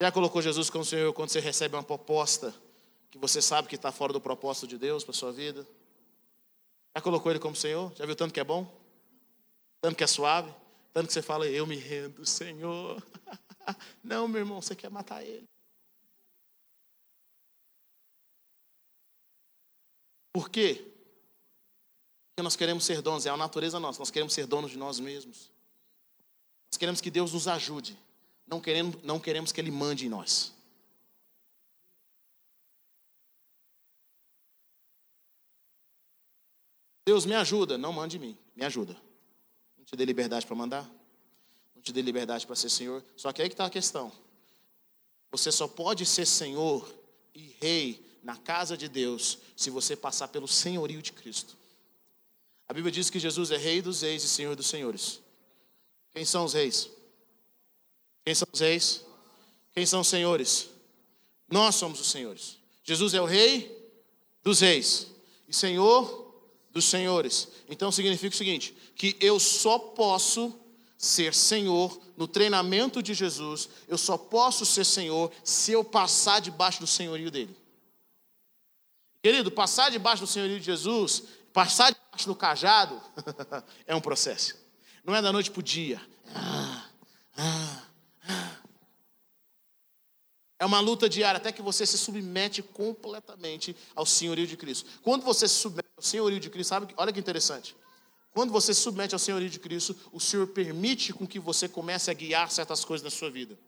[0.02, 2.54] Já colocou Jesus como Senhor quando você recebe uma proposta
[3.12, 5.68] que você sabe que está fora do propósito de Deus para sua vida?
[6.96, 7.92] Já colocou Ele como Senhor?
[7.96, 8.72] Já viu tanto que é bom?
[9.82, 10.54] Tanto que é suave?
[10.94, 13.04] Tanto que você fala, eu me rendo, Senhor.
[14.04, 15.48] Não, meu irmão, você quer matar Ele.
[20.32, 20.94] Por quê?
[22.30, 25.00] Porque nós queremos ser donos, é a natureza nossa, nós queremos ser donos de nós
[25.00, 25.52] mesmos.
[26.72, 28.00] Nós queremos que Deus nos ajude,
[28.48, 30.52] não queremos, não queremos que Ele mande em nós.
[37.06, 38.96] Deus me ajuda, não mande mim, me ajuda.
[39.78, 40.90] Não te dê liberdade para mandar,
[41.76, 43.04] não te dê liberdade para ser Senhor.
[43.16, 44.12] Só que aí que está a questão.
[45.32, 46.88] Você só pode ser Senhor
[47.34, 51.58] e Rei na casa de Deus se você passar pelo senhorio de Cristo.
[52.68, 55.22] A Bíblia diz que Jesus é Rei dos Reis e Senhor dos Senhores.
[56.12, 56.90] Quem são os reis?
[58.24, 59.06] Quem são os reis?
[59.74, 60.70] Quem são os senhores?
[61.50, 62.58] Nós somos os senhores.
[62.84, 63.92] Jesus é o Rei
[64.44, 65.08] dos Reis
[65.48, 66.23] e Senhor
[66.74, 67.48] dos Senhores.
[67.70, 70.60] Então significa o seguinte: que eu só posso
[70.98, 76.80] ser Senhor no treinamento de Jesus, eu só posso ser Senhor se eu passar debaixo
[76.80, 77.56] do senhorio dele.
[79.22, 83.00] Querido, passar debaixo do senhorio de Jesus Passar debaixo do cajado
[83.86, 84.58] é um processo.
[85.06, 86.02] Não é da noite para o dia.
[90.64, 94.90] É uma luta diária até que você se submete completamente ao senhorio de Cristo.
[95.02, 96.94] Quando você se submete ao senhorio de Cristo, sabe?
[96.96, 97.76] Olha que interessante.
[98.32, 102.10] Quando você se submete ao senhorio de Cristo, o Senhor permite com que você comece
[102.10, 103.60] a guiar certas coisas na sua vida.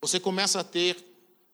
[0.00, 0.96] Você começa a ter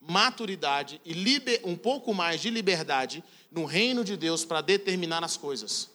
[0.01, 5.37] maturidade e liber, um pouco mais de liberdade no reino de Deus para determinar as
[5.37, 5.91] coisas.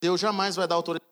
[0.00, 1.05] Deus jamais vai dar autoridade.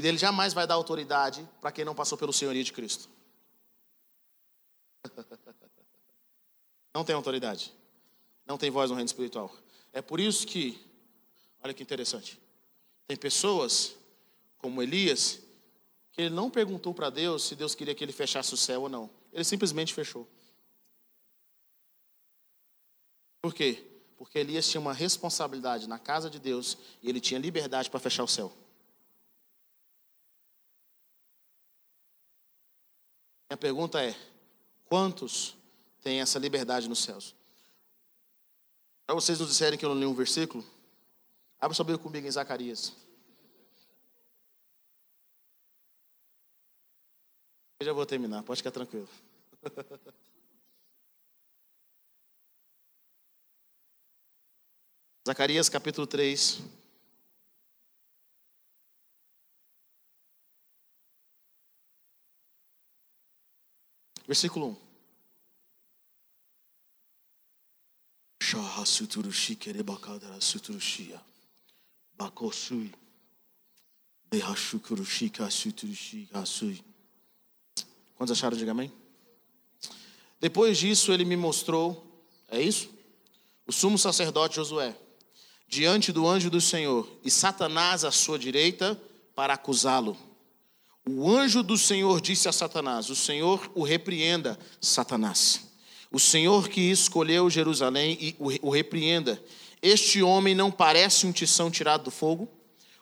[0.00, 3.10] E dele jamais vai dar autoridade para quem não passou pelo senhorio de Cristo.
[6.94, 7.74] Não tem autoridade.
[8.46, 9.54] Não tem voz no reino espiritual.
[9.92, 10.82] É por isso que,
[11.62, 12.40] olha que interessante,
[13.06, 13.94] tem pessoas
[14.56, 15.42] como Elias
[16.12, 18.88] que ele não perguntou para Deus se Deus queria que ele fechasse o céu ou
[18.88, 19.10] não.
[19.30, 20.26] Ele simplesmente fechou.
[23.42, 23.86] Por quê?
[24.16, 28.24] Porque Elias tinha uma responsabilidade na casa de Deus e ele tinha liberdade para fechar
[28.24, 28.50] o céu.
[33.50, 34.14] Minha pergunta é:
[34.86, 35.56] quantos
[36.00, 37.34] têm essa liberdade nos céus?
[39.04, 40.64] Para vocês nos disserem que eu não li um versículo,
[41.60, 42.92] abra sua Bíblia comigo em Zacarias.
[47.80, 49.08] Eu já vou terminar, pode ficar tranquilo.
[55.26, 56.62] Zacarias capítulo 3.
[64.30, 64.76] Versículo 1.
[68.40, 71.20] Shaha suturushi kerebakadara suturushia.
[72.16, 72.92] Bakosui.
[78.14, 78.56] Quantos acharam?
[78.56, 78.92] Diga amém.
[80.38, 82.88] Depois disso, ele me mostrou, é isso?
[83.66, 84.96] O sumo sacerdote Josué,
[85.66, 88.94] diante do anjo do Senhor, e Satanás à sua direita,
[89.34, 90.29] para acusá-lo.
[91.08, 95.68] O anjo do Senhor disse a Satanás: O Senhor o repreenda, Satanás.
[96.10, 99.42] O Senhor que escolheu Jerusalém e o repreenda.
[99.80, 102.48] Este homem não parece um tição tirado do fogo?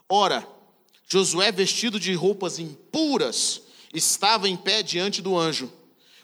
[0.08, 0.46] Ora,
[1.08, 5.72] Josué, vestido de roupas impuras, estava em pé diante do anjo.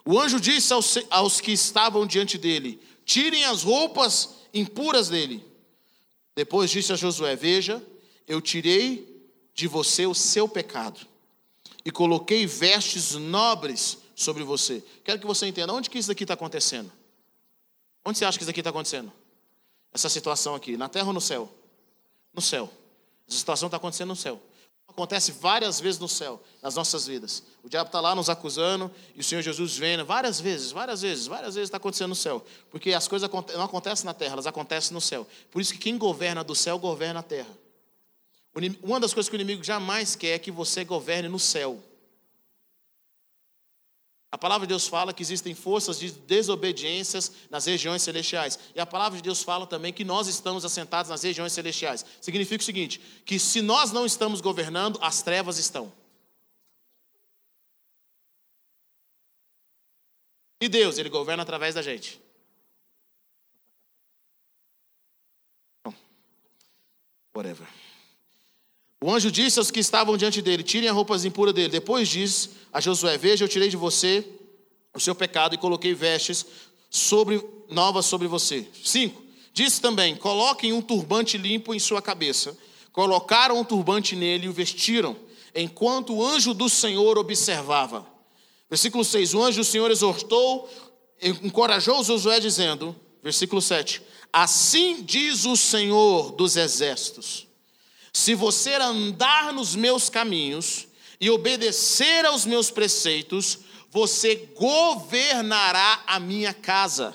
[0.05, 5.43] O anjo disse aos, aos que estavam diante dele: Tirem as roupas impuras dele.
[6.37, 7.83] Depois disse a Josué: Veja,
[8.29, 9.13] eu tirei
[9.55, 11.14] de você o seu pecado
[11.85, 14.83] e coloquei vestes nobres sobre você.
[15.05, 16.91] Quero que você entenda onde que isso aqui está acontecendo.
[18.05, 19.13] Onde você acha que isso aqui está acontecendo?
[19.93, 21.53] Essa situação aqui, na terra ou no céu?
[22.33, 22.71] No céu.
[23.29, 24.41] Essa situação está acontecendo no céu.
[24.87, 27.43] Acontece várias vezes no céu, nas nossas vidas.
[27.65, 31.27] O diabo está lá nos acusando e o Senhor Jesus vem várias vezes, várias vezes,
[31.27, 32.45] várias vezes está acontecendo no céu.
[32.71, 35.27] Porque as coisas não acontecem na terra, elas acontecem no céu.
[35.51, 37.64] Por isso que quem governa do céu, governa a terra.
[38.83, 41.83] Uma das coisas que o inimigo jamais quer é que você governe no céu.
[44.31, 48.59] A palavra de Deus fala que existem forças de desobediências nas regiões celestiais.
[48.75, 52.05] E a palavra de Deus fala também que nós estamos assentados nas regiões celestiais.
[52.21, 55.93] Significa o seguinte: que se nós não estamos governando, as trevas estão.
[60.61, 62.21] E Deus, Ele governa através da gente.
[67.35, 67.69] Whatever.
[69.03, 71.69] O anjo disse aos que estavam diante dele: Tirem as roupas impuras dele.
[71.69, 74.25] Depois disse a Josué: Veja, eu tirei de você
[74.95, 76.47] o seu pecado e coloquei vestes
[76.89, 78.67] sobre, novas sobre você.
[78.83, 79.23] 5.
[79.53, 82.57] Disse também: Coloquem um turbante limpo em sua cabeça.
[82.93, 85.17] Colocaram um turbante nele e o vestiram,
[85.55, 88.07] enquanto o anjo do Senhor observava.
[88.71, 90.69] Versículo 6: O anjo do Senhor exortou,
[91.21, 94.01] encorajou Josué, dizendo: Versículo 7:
[94.33, 97.53] Assim diz o Senhor dos exércitos
[98.15, 100.87] se você andar nos meus caminhos
[101.21, 103.59] e obedecer aos meus preceitos,
[103.91, 107.15] você governará a minha casa.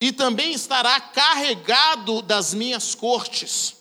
[0.00, 3.76] E também estará carregado das minhas cortes.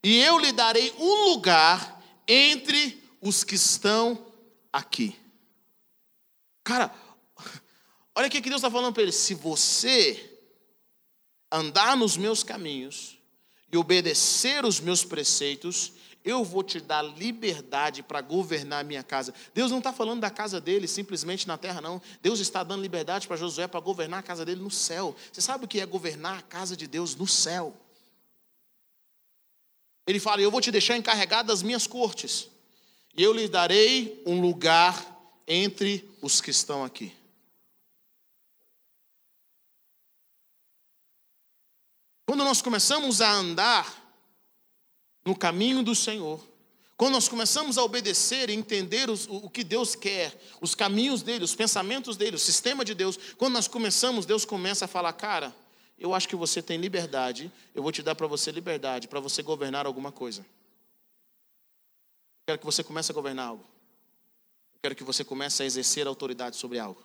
[0.00, 4.24] E eu lhe darei um lugar entre os que estão
[4.72, 5.18] aqui.
[6.62, 6.94] Cara,
[8.14, 9.12] olha o que Deus está falando para ele.
[9.12, 10.38] Se você
[11.50, 13.13] andar nos meus caminhos
[13.74, 15.94] e obedecer os meus preceitos,
[16.24, 19.34] eu vou te dar liberdade para governar a minha casa.
[19.52, 22.00] Deus não está falando da casa dele simplesmente na terra, não.
[22.22, 25.16] Deus está dando liberdade para Josué para governar a casa dele no céu.
[25.32, 27.76] Você sabe o que é governar a casa de Deus no céu?
[30.06, 32.48] Ele fala: Eu vou te deixar encarregado das minhas cortes,
[33.16, 35.04] e eu lhe darei um lugar
[35.48, 37.12] entre os que estão aqui.
[42.26, 44.02] Quando nós começamos a andar
[45.24, 46.40] no caminho do Senhor,
[46.96, 51.22] quando nós começamos a obedecer e entender os, o, o que Deus quer, os caminhos
[51.22, 55.12] dele, os pensamentos dele, o sistema de Deus, quando nós começamos, Deus começa a falar:
[55.12, 55.54] Cara,
[55.98, 59.42] eu acho que você tem liberdade, eu vou te dar para você liberdade, para você
[59.42, 60.46] governar alguma coisa.
[62.46, 63.64] quero que você comece a governar algo.
[64.80, 67.02] Quero que você comece a exercer autoridade sobre algo.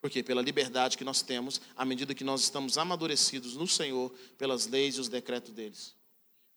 [0.00, 0.22] Por quê?
[0.22, 4.96] Pela liberdade que nós temos à medida que nós estamos amadurecidos no Senhor pelas leis
[4.96, 5.94] e os decretos deles.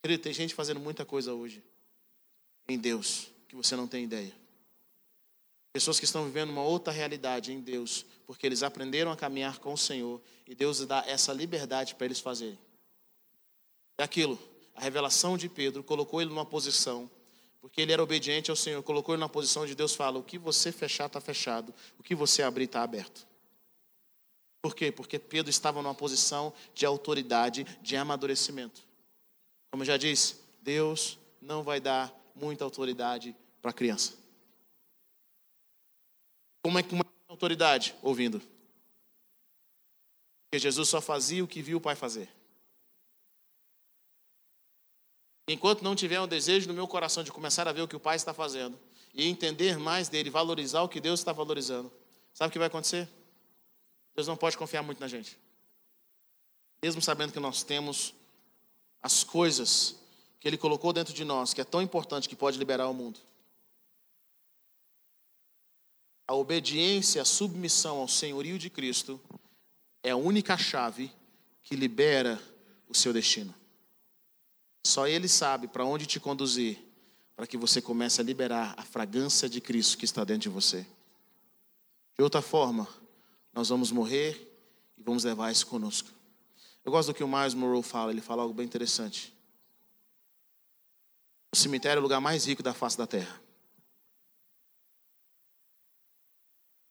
[0.02, 1.64] Querido, tem gente fazendo muita coisa hoje
[2.68, 4.34] em Deus que você não tem ideia.
[5.74, 9.74] Pessoas que estão vivendo uma outra realidade em Deus, porque eles aprenderam a caminhar com
[9.74, 12.60] o Senhor e Deus dá essa liberdade para eles fazerem.
[13.98, 14.40] É aquilo,
[14.76, 17.10] a revelação de Pedro colocou ele numa posição,
[17.60, 20.38] porque ele era obediente ao Senhor, colocou ele numa posição de Deus fala: o que
[20.38, 23.26] você fechar está fechado, o que você abrir está aberto.
[24.64, 24.94] Por quê?
[24.94, 28.82] Porque Pedro estava numa posição de autoridade, de amadurecimento.
[29.70, 34.14] Como eu já disse, Deus não vai dar muita autoridade para a criança.
[36.64, 37.94] Como é que uma autoridade?
[38.02, 38.40] Ouvindo.
[40.46, 42.30] Porque Jesus só fazia o que viu o Pai fazer.
[45.50, 48.00] Enquanto não tiver um desejo no meu coração de começar a ver o que o
[48.00, 48.80] Pai está fazendo
[49.14, 51.92] e entender mais dele, valorizar o que Deus está valorizando,
[52.34, 53.10] sabe o que vai acontecer?
[54.16, 55.38] Deus não pode confiar muito na gente.
[56.82, 58.14] Mesmo sabendo que nós temos
[59.02, 59.96] as coisas
[60.40, 63.20] que Ele colocou dentro de nós, que é tão importante que pode liberar o mundo.
[66.28, 69.20] A obediência, a submissão ao senhorio de Cristo
[70.02, 71.12] é a única chave
[71.62, 72.42] que libera
[72.88, 73.54] o seu destino.
[74.86, 76.78] Só Ele sabe para onde te conduzir,
[77.36, 80.86] para que você comece a liberar a fragrância de Cristo que está dentro de você.
[82.18, 82.88] De outra forma,
[83.54, 84.52] nós vamos morrer
[84.98, 86.10] e vamos levar isso conosco.
[86.84, 89.34] Eu gosto do que o Miles Monroe fala, ele fala algo bem interessante.
[91.52, 93.40] O cemitério é o lugar mais rico da face da terra.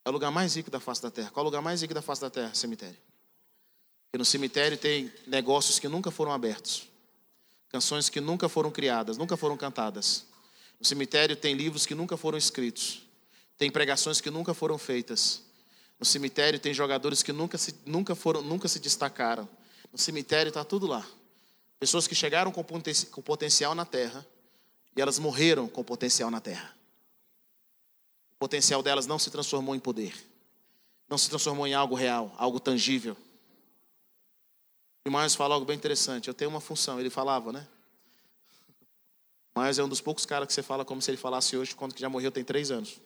[0.04, 1.30] É o lugar mais rico da face da terra.
[1.30, 2.54] Qual é o lugar mais rico da face da terra?
[2.54, 2.96] Cemitério.
[4.06, 6.86] Porque no cemitério tem negócios que nunca foram abertos,
[7.68, 10.26] canções que nunca foram criadas, nunca foram cantadas.
[10.78, 13.02] No cemitério tem livros que nunca foram escritos,
[13.56, 15.42] tem pregações que nunca foram feitas.
[16.03, 19.48] No cemitério tem jogadores que nunca se, nunca foram, nunca se destacaram.
[19.90, 21.07] No cemitério está tudo lá.
[21.78, 22.62] Pessoas que chegaram com
[23.22, 24.26] potencial na terra
[24.96, 26.74] e elas morreram com potencial na terra
[28.42, 30.12] potencial delas não se transformou em poder,
[31.09, 33.16] não se transformou em algo real, algo tangível.
[35.07, 36.26] E mais fala algo bem interessante.
[36.26, 36.98] Eu tenho uma função.
[36.98, 37.64] Ele falava, né?
[39.55, 41.94] Mas é um dos poucos caras que você fala como se ele falasse hoje, quando
[41.94, 42.98] que já morreu tem três anos.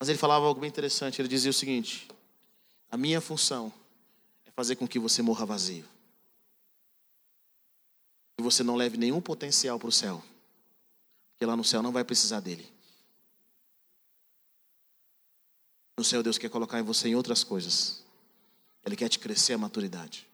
[0.00, 1.20] Mas ele falava algo bem interessante.
[1.20, 2.08] Ele dizia o seguinte:
[2.90, 3.70] A minha função
[4.46, 5.84] é fazer com que você morra vazio.
[8.38, 10.24] Que você não leve nenhum potencial para o céu.
[11.32, 12.66] Porque lá no céu não vai precisar dele.
[15.98, 18.02] No céu, Deus quer colocar em você em outras coisas.
[18.82, 20.26] Ele quer te crescer a maturidade.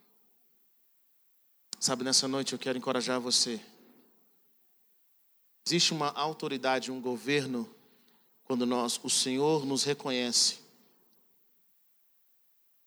[1.80, 3.60] Sabe, nessa noite eu quero encorajar você.
[5.66, 7.68] Existe uma autoridade, um governo,
[8.46, 10.60] quando nós, o Senhor nos reconhece,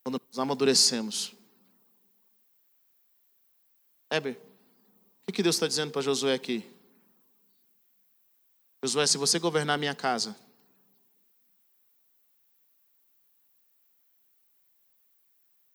[0.04, 1.34] quando nós amadurecemos.
[4.12, 4.40] Heber,
[5.28, 6.68] o que Deus está dizendo para Josué aqui?
[8.84, 10.36] Josué, se você governar minha casa,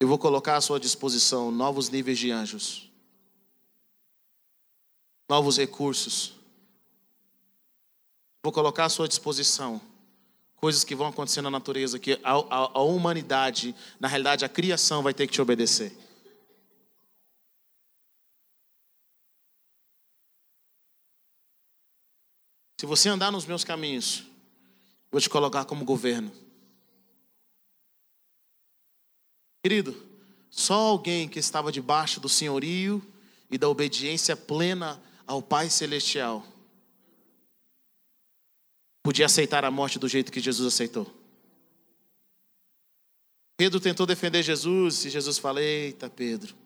[0.04, 2.90] Eu vou colocar à sua disposição novos níveis de anjos,
[5.26, 6.34] novos recursos.
[8.44, 9.80] Vou colocar à sua disposição
[10.56, 15.02] coisas que vão acontecer na natureza, que a, a, a humanidade, na realidade a criação,
[15.02, 15.96] vai ter que te obedecer.
[22.78, 24.24] Se você andar nos meus caminhos,
[25.10, 26.30] vou te colocar como governo.
[29.62, 29.96] Querido,
[30.50, 33.02] só alguém que estava debaixo do senhorio
[33.50, 36.46] e da obediência plena ao Pai Celestial
[39.04, 41.06] podia aceitar a morte do jeito que Jesus aceitou.
[43.56, 46.56] Pedro tentou defender Jesus e Jesus falou: Eita, Pedro.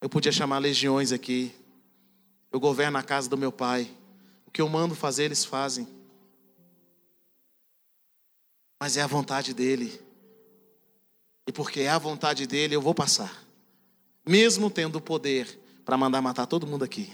[0.00, 1.52] Eu podia chamar legiões aqui.
[2.52, 3.92] Eu governo a casa do meu pai.
[4.46, 5.98] O que eu mando fazer, eles fazem
[8.80, 10.00] mas é a vontade dele.
[11.46, 13.44] E porque é a vontade dele, eu vou passar,
[14.26, 17.10] mesmo tendo o poder para mandar matar todo mundo aqui.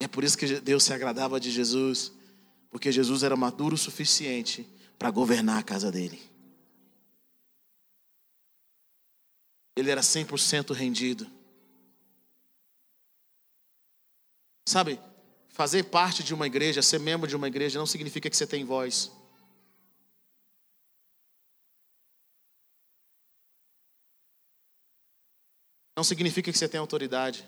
[0.00, 2.12] É por isso que Deus se agradava de Jesus,
[2.70, 4.66] porque Jesus era maduro o suficiente
[4.98, 6.20] para governar a casa dele.
[9.76, 11.30] Ele era 100% rendido.
[14.66, 14.98] Sabe,
[15.60, 18.64] Fazer parte de uma igreja, ser membro de uma igreja, não significa que você tem
[18.64, 19.12] voz.
[25.94, 27.46] Não significa que você tem autoridade.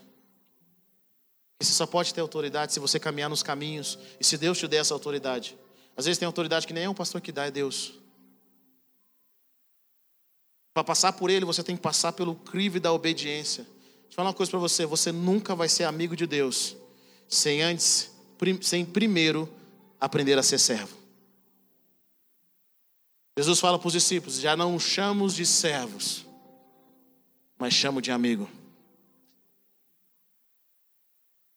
[1.64, 4.78] Você só pode ter autoridade se você caminhar nos caminhos e se Deus te der
[4.78, 5.56] essa autoridade.
[5.96, 7.94] Às vezes tem autoridade que nem é um pastor que dá, é Deus.
[10.74, 13.64] Para passar por ele, você tem que passar pelo crivo da obediência.
[13.64, 16.76] Deixa eu falar uma coisa para você: você nunca vai ser amigo de Deus
[17.28, 18.10] sem antes,
[18.62, 19.48] sem primeiro
[20.00, 20.96] aprender a ser servo.
[23.36, 26.26] Jesus fala para os discípulos: já não chamamos de servos,
[27.58, 28.48] mas chamo de amigo.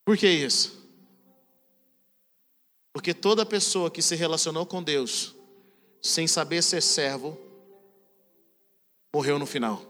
[0.05, 0.85] Por que isso?
[2.93, 5.35] Porque toda pessoa que se relacionou com Deus
[6.01, 7.35] sem saber ser servo,
[9.13, 9.81] morreu no final.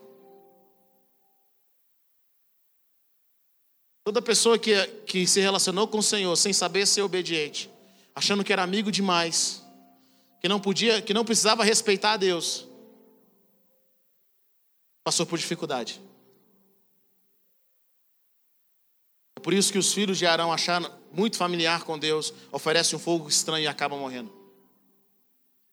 [4.05, 7.70] Toda pessoa que, que se relacionou com o Senhor sem saber ser obediente,
[8.16, 9.61] achando que era amigo demais,
[10.39, 12.66] que não podia, que não precisava respeitar a Deus,
[15.03, 16.01] passou por dificuldade.
[19.46, 23.30] Por isso que os filhos de Arão, achando muito familiar com Deus, oferecem um fogo
[23.30, 24.34] estranho e acabam morrendo.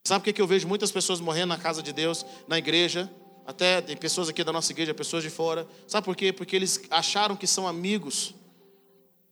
[0.05, 3.11] Sabe por que eu vejo muitas pessoas morrendo na casa de Deus, na igreja,
[3.47, 5.67] até tem pessoas aqui da nossa igreja, pessoas de fora.
[5.87, 6.35] Sabe por quê?
[6.35, 8.35] Porque eles acharam que são amigos.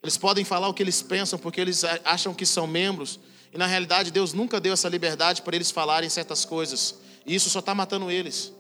[0.03, 3.21] Eles podem falar o que eles pensam porque eles acham que são membros.
[3.53, 6.99] E na realidade Deus nunca deu essa liberdade para eles falarem certas coisas.
[7.27, 8.55] E isso só está matando eles.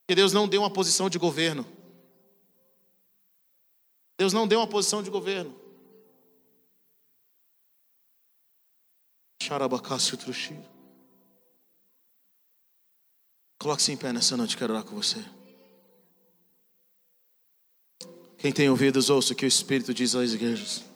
[0.00, 1.64] Porque Deus não deu uma posição de governo.
[4.18, 5.54] Deus não deu uma posição de governo.
[9.42, 10.56] Xarabacácio truxi.
[13.58, 15.24] Coloque-se em pé nessa noite, quero orar com você.
[18.38, 20.93] Quem tem ouvidos, ouça o que o Espírito diz às igrejas.